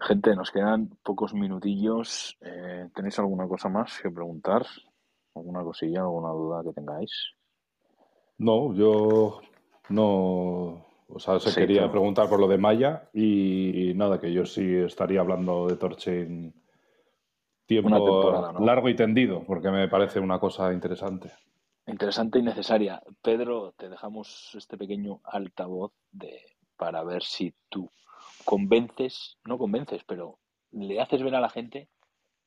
[0.00, 2.36] Gente, nos quedan pocos minutillos.
[2.40, 4.66] Eh, ¿Tenéis alguna cosa más que preguntar?
[5.34, 7.10] ¿Alguna cosilla, alguna duda que tengáis?
[8.38, 9.40] No, yo
[9.88, 10.84] no.
[11.08, 15.20] O sea, se quería preguntar por lo de Maya y nada, que yo sí estaría
[15.20, 16.54] hablando de Torchain
[17.66, 21.30] tiempo largo y tendido, porque me parece una cosa interesante.
[21.86, 23.02] Interesante y necesaria.
[23.22, 26.40] Pedro, te dejamos este pequeño altavoz de,
[26.76, 27.90] para ver si tú
[28.44, 30.38] convences, no convences, pero
[30.70, 31.88] le haces ver a la gente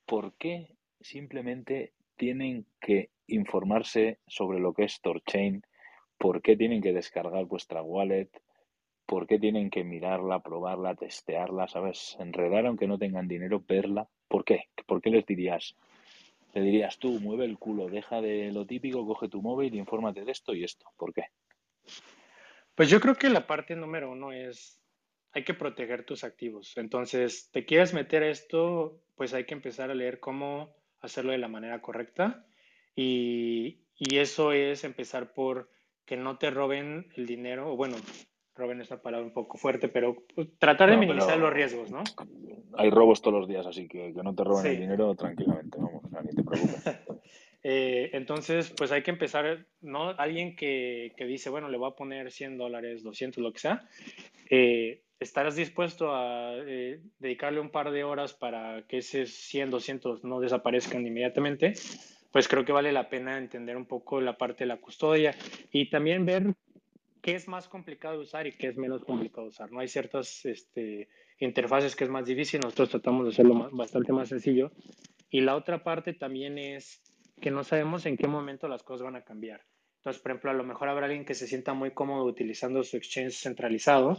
[0.06, 5.64] por qué simplemente tienen que informarse sobre lo que es Torchain,
[6.18, 8.30] por qué tienen que descargar vuestra wallet,
[9.06, 12.16] por qué tienen que mirarla, probarla, testearla, ¿sabes?
[12.20, 14.08] Enredar aunque no tengan dinero, verla.
[14.28, 14.70] ¿Por qué?
[14.86, 15.76] ¿Por qué les dirías?
[16.54, 20.32] Le dirías tú, mueve el culo, deja de lo típico, coge tu móvil infórmate de
[20.32, 20.86] esto y esto.
[20.98, 21.24] ¿Por qué?
[22.74, 24.80] Pues yo creo que la parte número uno es
[25.36, 26.78] hay que proteger tus activos.
[26.78, 31.38] Entonces, te quieres meter a esto, pues hay que empezar a leer cómo hacerlo de
[31.38, 32.46] la manera correcta.
[32.96, 35.70] Y, eso es empezar por
[36.06, 37.98] que no te roben el dinero, o bueno,
[38.56, 42.04] roben esta palabra un poco fuerte, pero pues, tratar de minimizar los riesgos, ¿no?
[42.78, 46.04] Hay robos todos los días, así que que no te roben el dinero tranquilamente, vamos,
[46.24, 46.84] ni te preocupes.
[47.68, 50.10] Eh, entonces, pues hay que empezar, ¿no?
[50.20, 53.90] Alguien que, que, dice, bueno, le voy a poner 100 dólares, 200, lo que sea,
[54.52, 60.24] eh, ¿estarás dispuesto a eh, dedicarle un par de horas para que ese 100, 200
[60.24, 61.74] no desaparezcan inmediatamente?
[62.32, 65.36] Pues creo que vale la pena entender un poco la parte de la custodia
[65.72, 66.54] y también ver
[67.22, 69.72] qué es más complicado de usar y qué es menos complicado de usar.
[69.72, 71.08] No hay ciertas este,
[71.40, 74.72] interfaces que es más difícil, nosotros tratamos de hacerlo bastante más sencillo.
[75.30, 77.02] Y la otra parte también es
[77.42, 79.66] que no sabemos en qué momento las cosas van a cambiar.
[79.98, 82.96] Entonces, por ejemplo, a lo mejor habrá alguien que se sienta muy cómodo utilizando su
[82.96, 84.18] exchange centralizado,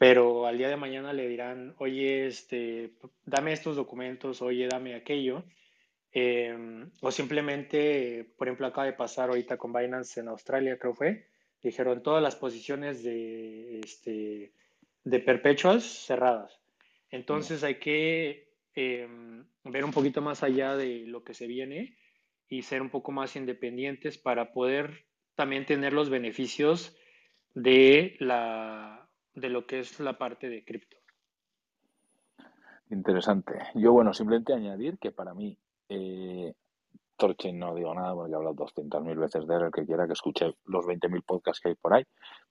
[0.00, 2.94] pero al día de mañana le dirán, oye, este,
[3.26, 5.44] dame estos documentos, oye, dame aquello.
[6.10, 11.26] Em, o simplemente, por ejemplo, acaba de pasar ahorita con Binance en Australia, creo fue,
[11.62, 14.54] dijeron todas las posiciones de, este,
[15.04, 16.58] de perpetuals cerradas.
[17.10, 21.94] Entonces hay que em, ver un poquito más allá de lo que se viene
[22.48, 26.96] y ser un poco más independientes para poder también tener los beneficios
[27.54, 28.99] de la
[29.40, 30.96] de lo que es la parte de cripto.
[32.90, 33.58] Interesante.
[33.74, 35.56] Yo, bueno, simplemente añadir que para mí,
[35.88, 36.52] eh,
[37.52, 40.54] no digo nada porque he hablado 200.000 veces de él, el que quiera que escuche
[40.64, 42.04] los 20.000 podcasts que hay por ahí,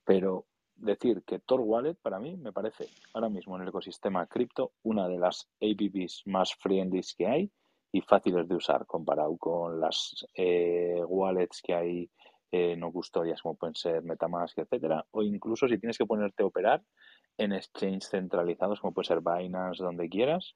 [0.06, 4.72] pero decir que Tor Wallet para mí me parece ahora mismo en el ecosistema cripto
[4.84, 7.52] una de las APPs más friendly que hay
[7.92, 12.10] y fáciles de usar comparado con las eh, wallets que hay
[12.52, 16.48] eh, no custodias como pueden ser Metamask, etcétera, o incluso si tienes que ponerte a
[16.48, 16.84] operar
[17.38, 20.56] en exchanges centralizados como puede ser Binance, donde quieras,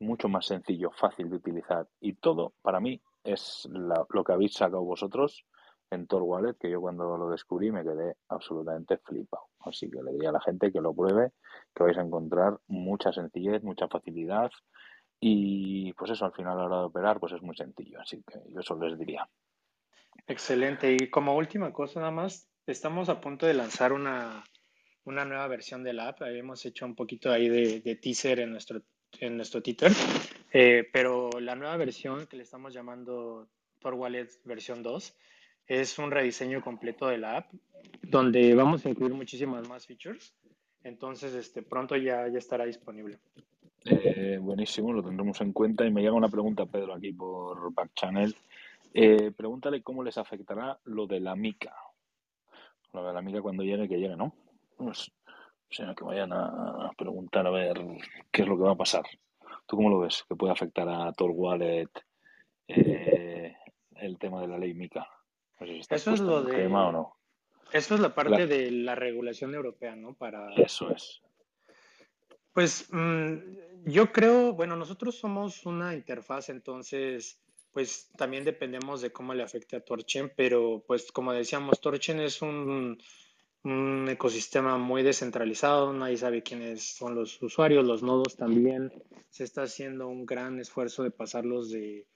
[0.00, 4.84] mucho más sencillo, fácil de utilizar y todo para mí es lo que habéis sacado
[4.84, 5.44] vosotros
[5.90, 9.44] en Tor Wallet, que yo cuando lo descubrí me quedé absolutamente flipado.
[9.60, 11.30] Así que le diría a la gente que lo pruebe,
[11.74, 14.50] que vais a encontrar mucha sencillez, mucha facilidad
[15.20, 18.00] y pues eso al final a la hora de operar pues es muy sencillo.
[18.00, 19.28] Así que yo eso les diría.
[20.26, 20.92] Excelente.
[20.92, 24.44] Y como última cosa nada más, estamos a punto de lanzar una,
[25.04, 26.22] nueva versión de la app.
[26.22, 28.82] Hemos hecho un poquito ahí de, teaser en nuestro,
[29.20, 29.92] en nuestro Twitter,
[30.52, 33.48] eh, pero la nueva versión que le estamos llamando
[33.78, 35.14] Tor Wallet versión 2
[35.66, 37.52] es un rediseño completo de la app
[38.02, 40.34] donde vamos a incluir muchísimas más features.
[40.82, 43.18] Entonces, este, pronto ya, ya estará disponible.
[43.86, 45.86] Eh, buenísimo, lo tendremos en cuenta.
[45.86, 48.34] Y me llega una pregunta, Pedro, aquí por Backchannel.
[48.94, 51.74] Eh, pregúntale cómo les afectará lo de la mica.
[52.92, 54.34] Lo de la mica cuando llegue, que llegue, ¿no?
[54.76, 57.74] Pues, o sea, que vayan a preguntar a ver
[58.30, 59.04] qué es lo que va a pasar.
[59.66, 60.24] ¿Tú cómo lo ves?
[60.28, 61.88] ¿Que puede afectar a Tor Wallet
[62.68, 63.56] eh,
[63.96, 65.06] el tema de la ley MICA?
[65.90, 66.66] Eso es lo de...
[66.66, 67.16] o no.
[67.72, 70.14] Eso es la parte de la regulación europea, ¿no?
[70.14, 70.52] Para...
[70.54, 71.22] Eso es.
[72.52, 73.34] Pues mm,
[73.86, 77.40] yo creo, bueno, nosotros somos una interfaz, entonces,
[77.74, 82.40] pues también dependemos de cómo le afecte a Torchen, pero pues como decíamos, Torchen es
[82.40, 82.98] un
[83.64, 88.92] un ecosistema muy descentralizado, nadie sabe quiénes son los usuarios, los nodos también.
[89.30, 92.06] Se está haciendo un gran esfuerzo de pasarlos de,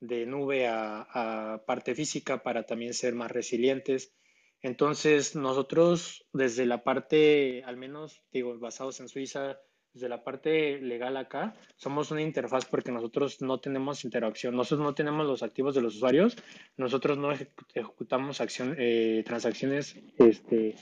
[0.00, 4.12] nube a, parte física para también ser más resilientes.
[4.62, 9.60] Entonces, nosotros desde la parte, al menos digo, basados en Suiza,
[9.96, 14.94] desde la parte legal acá, somos una interfaz porque nosotros no tenemos interacción, nosotros no
[14.94, 16.36] tenemos los activos de los usuarios,
[16.76, 20.74] nosotros no ejecutamos acción, eh, transacciones este,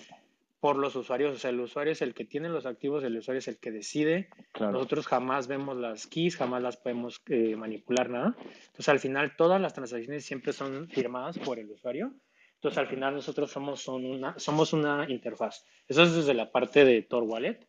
[0.58, 3.38] por los usuarios, o sea, el usuario es el que tiene los activos, el usuario
[3.38, 4.30] es el que decide.
[4.58, 8.34] Nosotros jamás vemos las keys, jamás las podemos eh, manipular, nada.
[8.38, 12.14] Entonces, al final, todas las transacciones siempre son firmadas por el usuario.
[12.56, 15.64] Entonces, al final, nosotros somos, una, somos una interfaz.
[15.86, 17.60] Eso es desde la parte de Tor Wallet.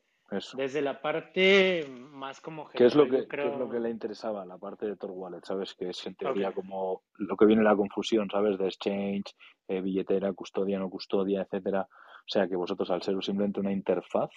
[0.57, 3.89] Desde la parte más como general, ¿Qué es, lo que, ¿Qué es lo que le
[3.91, 5.43] interesaba, la parte de Tor Wallet?
[5.43, 5.75] ¿Sabes?
[5.75, 8.57] Que es en teoría como lo que viene la confusión, ¿sabes?
[8.57, 9.35] De exchange,
[9.67, 11.87] eh, billetera, custodia, no custodia, etcétera.
[11.87, 14.31] O sea que vosotros, al ser simplemente una interfaz,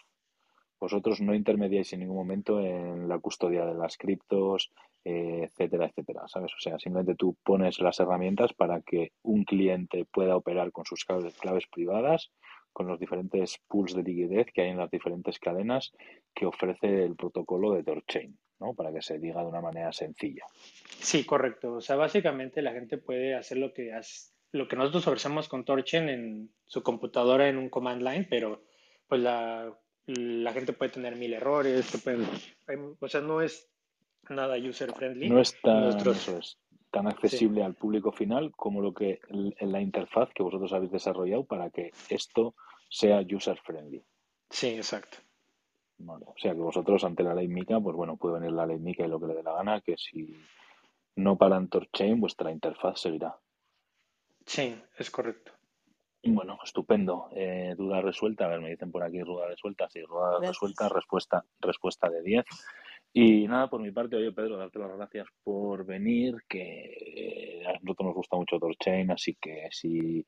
[0.79, 4.71] vosotros no intermediáis en ningún momento en la custodia de las criptos,
[5.05, 6.53] eh, etcétera, etcétera, ¿sabes?
[6.53, 11.05] O sea, simplemente tú pones las herramientas para que un cliente pueda operar con sus
[11.05, 12.31] claves, claves privadas,
[12.79, 15.93] con los diferentes pools de liquidez que hay en las diferentes cadenas
[16.33, 18.73] que ofrece el protocolo de Torchain, ¿no?
[18.75, 20.45] Para que se diga de una manera sencilla.
[21.01, 21.73] Sí, correcto.
[21.73, 25.65] O sea, básicamente la gente puede hacer lo que has lo que nosotros ofrecemos con
[25.65, 28.63] Torchen en su computadora en un command line, pero
[29.09, 29.77] pues la,
[30.07, 31.93] la gente puede tener mil errores,
[33.01, 33.69] o sea, no es
[34.31, 35.29] nada user friendly.
[35.29, 36.59] No es tan, es,
[36.93, 39.19] tan accesible al público final como lo que
[39.61, 42.55] la interfaz que vosotros habéis desarrollado para que esto
[42.89, 44.05] sea user friendly.
[44.51, 45.19] Sí, exacto.
[46.07, 49.05] o sea que vosotros ante la ley MICA, pues bueno, puede venir la ley MICA
[49.05, 50.37] y lo que le dé la gana, que si
[51.17, 53.37] no paran Torchain, vuestra interfaz seguirá.
[54.47, 55.53] Sí, es correcto.
[56.25, 57.29] Bueno, estupendo.
[57.33, 58.47] Eh, duda resuelta.
[58.47, 59.89] A ver, me dicen por aquí duda resuelta.
[59.89, 62.45] Sí, duda resuelta, respuesta, respuesta de 10.
[63.13, 68.07] Y nada, por mi parte, oye Pedro, darte las gracias por venir, que a nosotros
[68.07, 70.27] nos gusta mucho Torchain, así que si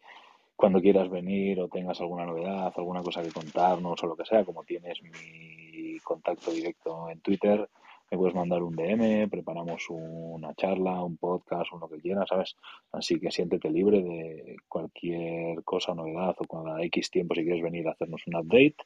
[0.61, 4.45] cuando quieras venir o tengas alguna novedad, alguna cosa que contarnos o lo que sea,
[4.45, 7.67] como tienes mi contacto directo en Twitter,
[8.11, 12.57] me puedes mandar un DM, preparamos una charla, un podcast, o lo que quieras, ¿sabes?
[12.93, 17.89] Así que siéntete libre de cualquier cosa, novedad o cada X tiempo si quieres venir
[17.89, 18.77] a hacernos un update.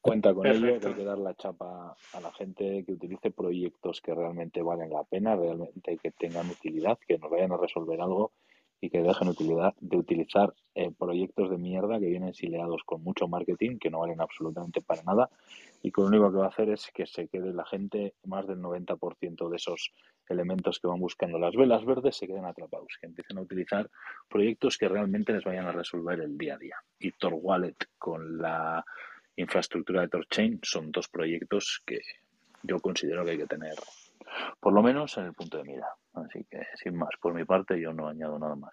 [0.00, 4.00] Cuenta con ello, que hay que dar la chapa a la gente que utilice proyectos
[4.00, 8.32] que realmente valen la pena, realmente que tengan utilidad, que nos vayan a resolver algo
[8.80, 9.32] y que dejen
[9.80, 14.20] de utilizar eh, proyectos de mierda que vienen sileados con mucho marketing, que no valen
[14.20, 15.30] absolutamente para nada
[15.82, 18.46] y que lo único que va a hacer es que se quede la gente, más
[18.46, 19.92] del 90% de esos
[20.28, 23.90] elementos que van buscando las velas verdes se queden atrapados, que empiecen a utilizar
[24.28, 26.76] proyectos que realmente les vayan a resolver el día a día.
[26.98, 28.84] Y Tor Wallet con la
[29.36, 32.00] infraestructura de Torchain son dos proyectos que
[32.62, 33.74] yo considero que hay que tener
[34.60, 35.88] por lo menos en el punto de mira.
[36.12, 38.72] Así que, sin más, por mi parte yo no añado nada más.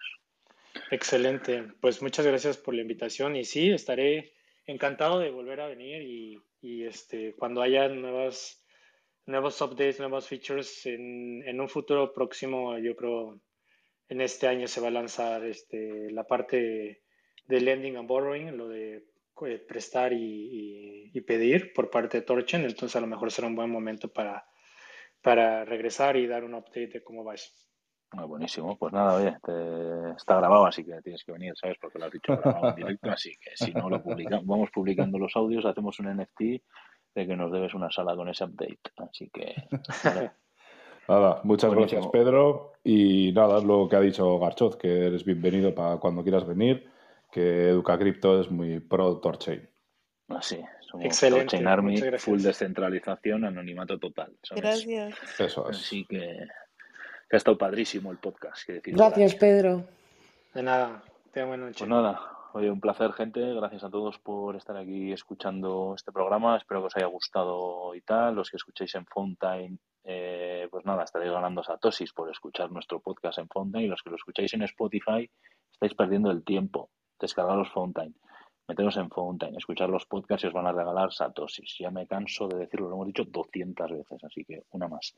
[0.90, 1.64] Excelente.
[1.80, 4.32] Pues muchas gracias por la invitación y sí, estaré
[4.66, 6.02] encantado de volver a venir
[6.60, 8.64] y, este, cuando haya nuevas,
[9.26, 13.40] nuevos updates, nuevos features en, en, un futuro próximo, yo creo
[14.08, 17.02] en este año se va a lanzar este, la parte
[17.46, 19.04] de lending and borrowing, lo de
[19.46, 23.54] eh, prestar y, y, pedir por parte de Torchen, entonces a lo mejor será un
[23.54, 24.47] buen momento para
[25.28, 27.54] para regresar y dar un update de cómo vais.
[28.12, 28.78] Muy buenísimo.
[28.78, 29.36] Pues nada, oye,
[30.16, 31.76] está grabado, así que tienes que venir, ¿sabes?
[31.78, 35.18] Porque lo has dicho grabado en directo, así que si no lo publicamos, vamos publicando
[35.18, 36.40] los audios, hacemos un NFT
[37.14, 38.80] de que nos debes una sala con ese update.
[38.96, 39.54] Así que.
[41.08, 42.72] Nada, muchas gracias Pedro.
[42.82, 46.90] Y nada, lo que ha dicho Garchoz, que eres bienvenido para cuando quieras venir,
[47.30, 49.68] que Educa Crypto es muy pro Torchain.
[50.28, 50.58] Así,
[50.88, 51.56] somos Excelente.
[51.66, 54.36] Army, full descentralización, anonimato total.
[54.54, 55.14] Gracias.
[55.38, 55.76] Eso es.
[55.76, 56.46] Así que,
[57.30, 58.68] ha estado padrísimo el podcast.
[58.68, 59.86] Gracias, Pedro.
[60.54, 61.02] De nada.
[61.32, 61.80] Te buena noche.
[61.80, 62.20] Pues nada,
[62.54, 63.40] Oye, un placer, gente.
[63.54, 66.56] Gracias a todos por estar aquí escuchando este programa.
[66.56, 68.34] Espero que os haya gustado y tal.
[68.34, 73.38] Los que escuchéis en Fountain, eh, pues nada, estaréis ganando satosis por escuchar nuestro podcast
[73.38, 73.84] en Fountain.
[73.84, 75.30] Y los que lo escucháis en Spotify,
[75.70, 76.90] estáis perdiendo el tiempo.
[77.20, 78.14] Descargaros Fountain.
[78.68, 81.76] Meteros en Fountain, escuchar los podcasts y os van a regalar satosis.
[81.78, 85.14] Ya me canso de decirlo, lo hemos dicho 200 veces, así que una más.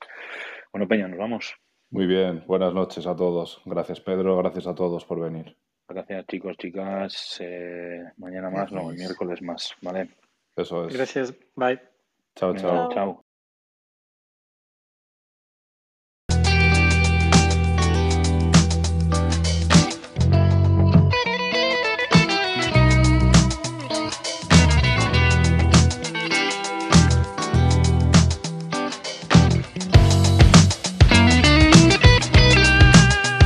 [0.72, 1.54] Bueno, Peña, nos vamos.
[1.90, 3.60] Muy bien, buenas noches a todos.
[3.64, 4.36] Gracias, Pedro.
[4.36, 5.56] Gracias a todos por venir.
[5.88, 7.38] Gracias, chicos, chicas.
[7.40, 10.10] Eh, mañana más, no, el miércoles más, ¿vale?
[10.54, 10.94] Eso es.
[10.94, 11.34] Gracias.
[11.56, 11.80] Bye.
[12.36, 12.88] Chao, chao.
[12.92, 13.24] chao.